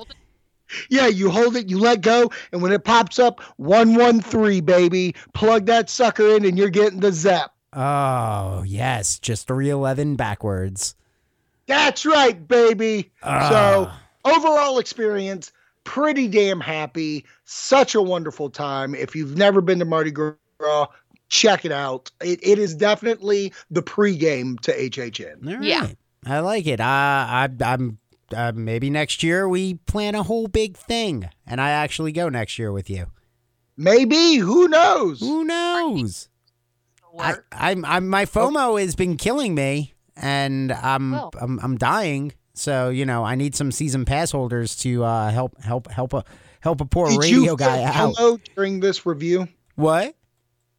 [0.90, 5.66] Yeah, you hold it, you let go, and when it pops up, 113, baby, plug
[5.66, 7.52] that sucker in and you're getting the zap.
[7.72, 10.94] Oh yes, just 311 backwards.
[11.66, 13.10] That's right, baby.
[13.22, 14.00] Ah.
[14.24, 15.52] So, overall experience,
[15.84, 17.26] pretty damn happy.
[17.44, 18.94] Such a wonderful time.
[18.94, 20.86] If you've never been to Mardi Gras,
[21.28, 22.10] check it out.
[22.22, 25.46] It, it is definitely the pregame to HHN.
[25.46, 25.62] All right.
[25.62, 25.88] Yeah.
[26.26, 26.80] I like it.
[26.80, 27.98] Uh, I, I'm
[28.34, 32.58] uh, maybe next year we plan a whole big thing, and I actually go next
[32.58, 33.06] year with you.
[33.76, 35.20] Maybe, who knows?
[35.20, 36.28] Who knows?
[37.18, 41.30] I, I'm, I'm, my FOMO has been killing me, and I'm, Well.
[41.40, 42.32] I'm, I'm dying.
[42.54, 46.24] So you know, I need some season pass holders to uh, help, help, help a,
[46.60, 48.14] help a poor Did radio you guy feel out.
[48.16, 49.48] FOMO during this review?
[49.76, 50.16] What?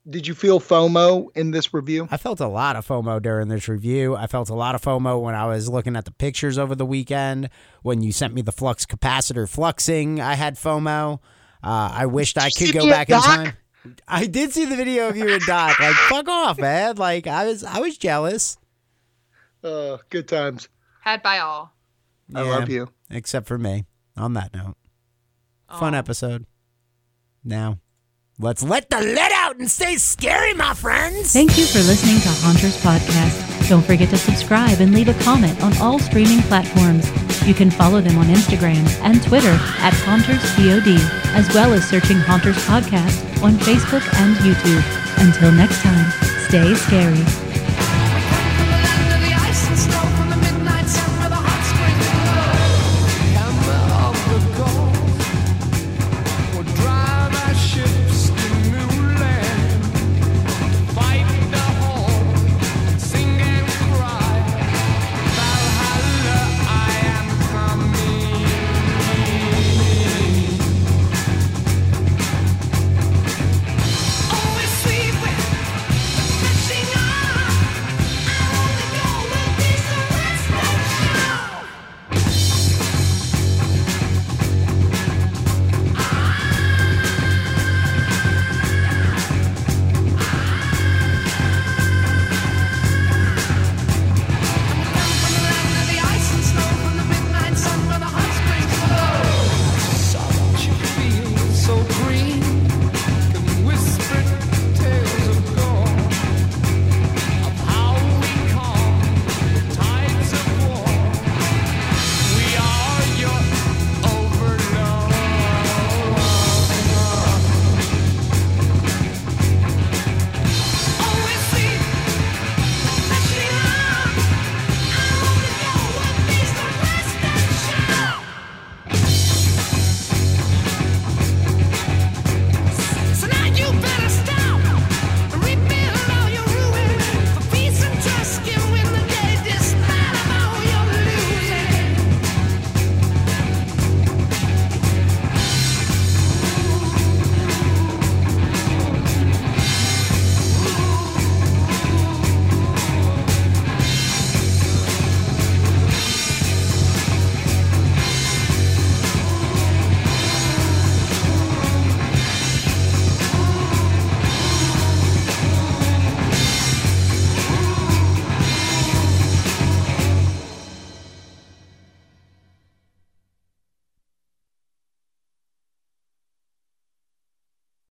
[0.10, 2.08] Did you feel FOMO in this review?
[2.10, 4.16] I felt a lot of FOMO during this review.
[4.16, 6.86] I felt a lot of FOMO when I was looking at the pictures over the
[6.86, 7.50] weekend.
[7.84, 11.20] When you sent me the flux capacitor fluxing, I had FOMO.
[11.64, 13.54] Uh, I wished I could go back in time.
[14.08, 15.80] I did see the video of you and Doc.
[15.80, 16.96] Like, fuck off, man.
[16.96, 18.58] Like, I was, I was jealous.
[19.64, 20.70] Uh, good times.
[21.02, 21.74] Had by all.
[22.34, 22.90] I love you.
[23.10, 23.86] Except for me.
[24.18, 24.76] On that note,
[25.80, 26.46] fun episode.
[27.42, 27.80] Now,
[28.38, 31.34] let's let the let out and stay scary, my friends.
[31.34, 33.68] Thank you for listening to Haunters Podcast.
[33.68, 37.06] Don't forget to subscribe and leave a comment on all streaming platforms.
[37.46, 40.98] You can follow them on Instagram and Twitter at HauntersPOD,
[41.36, 45.28] as well as searching Haunters Podcast on Facebook and YouTube.
[45.28, 46.10] Until next time,
[46.48, 47.49] stay scary.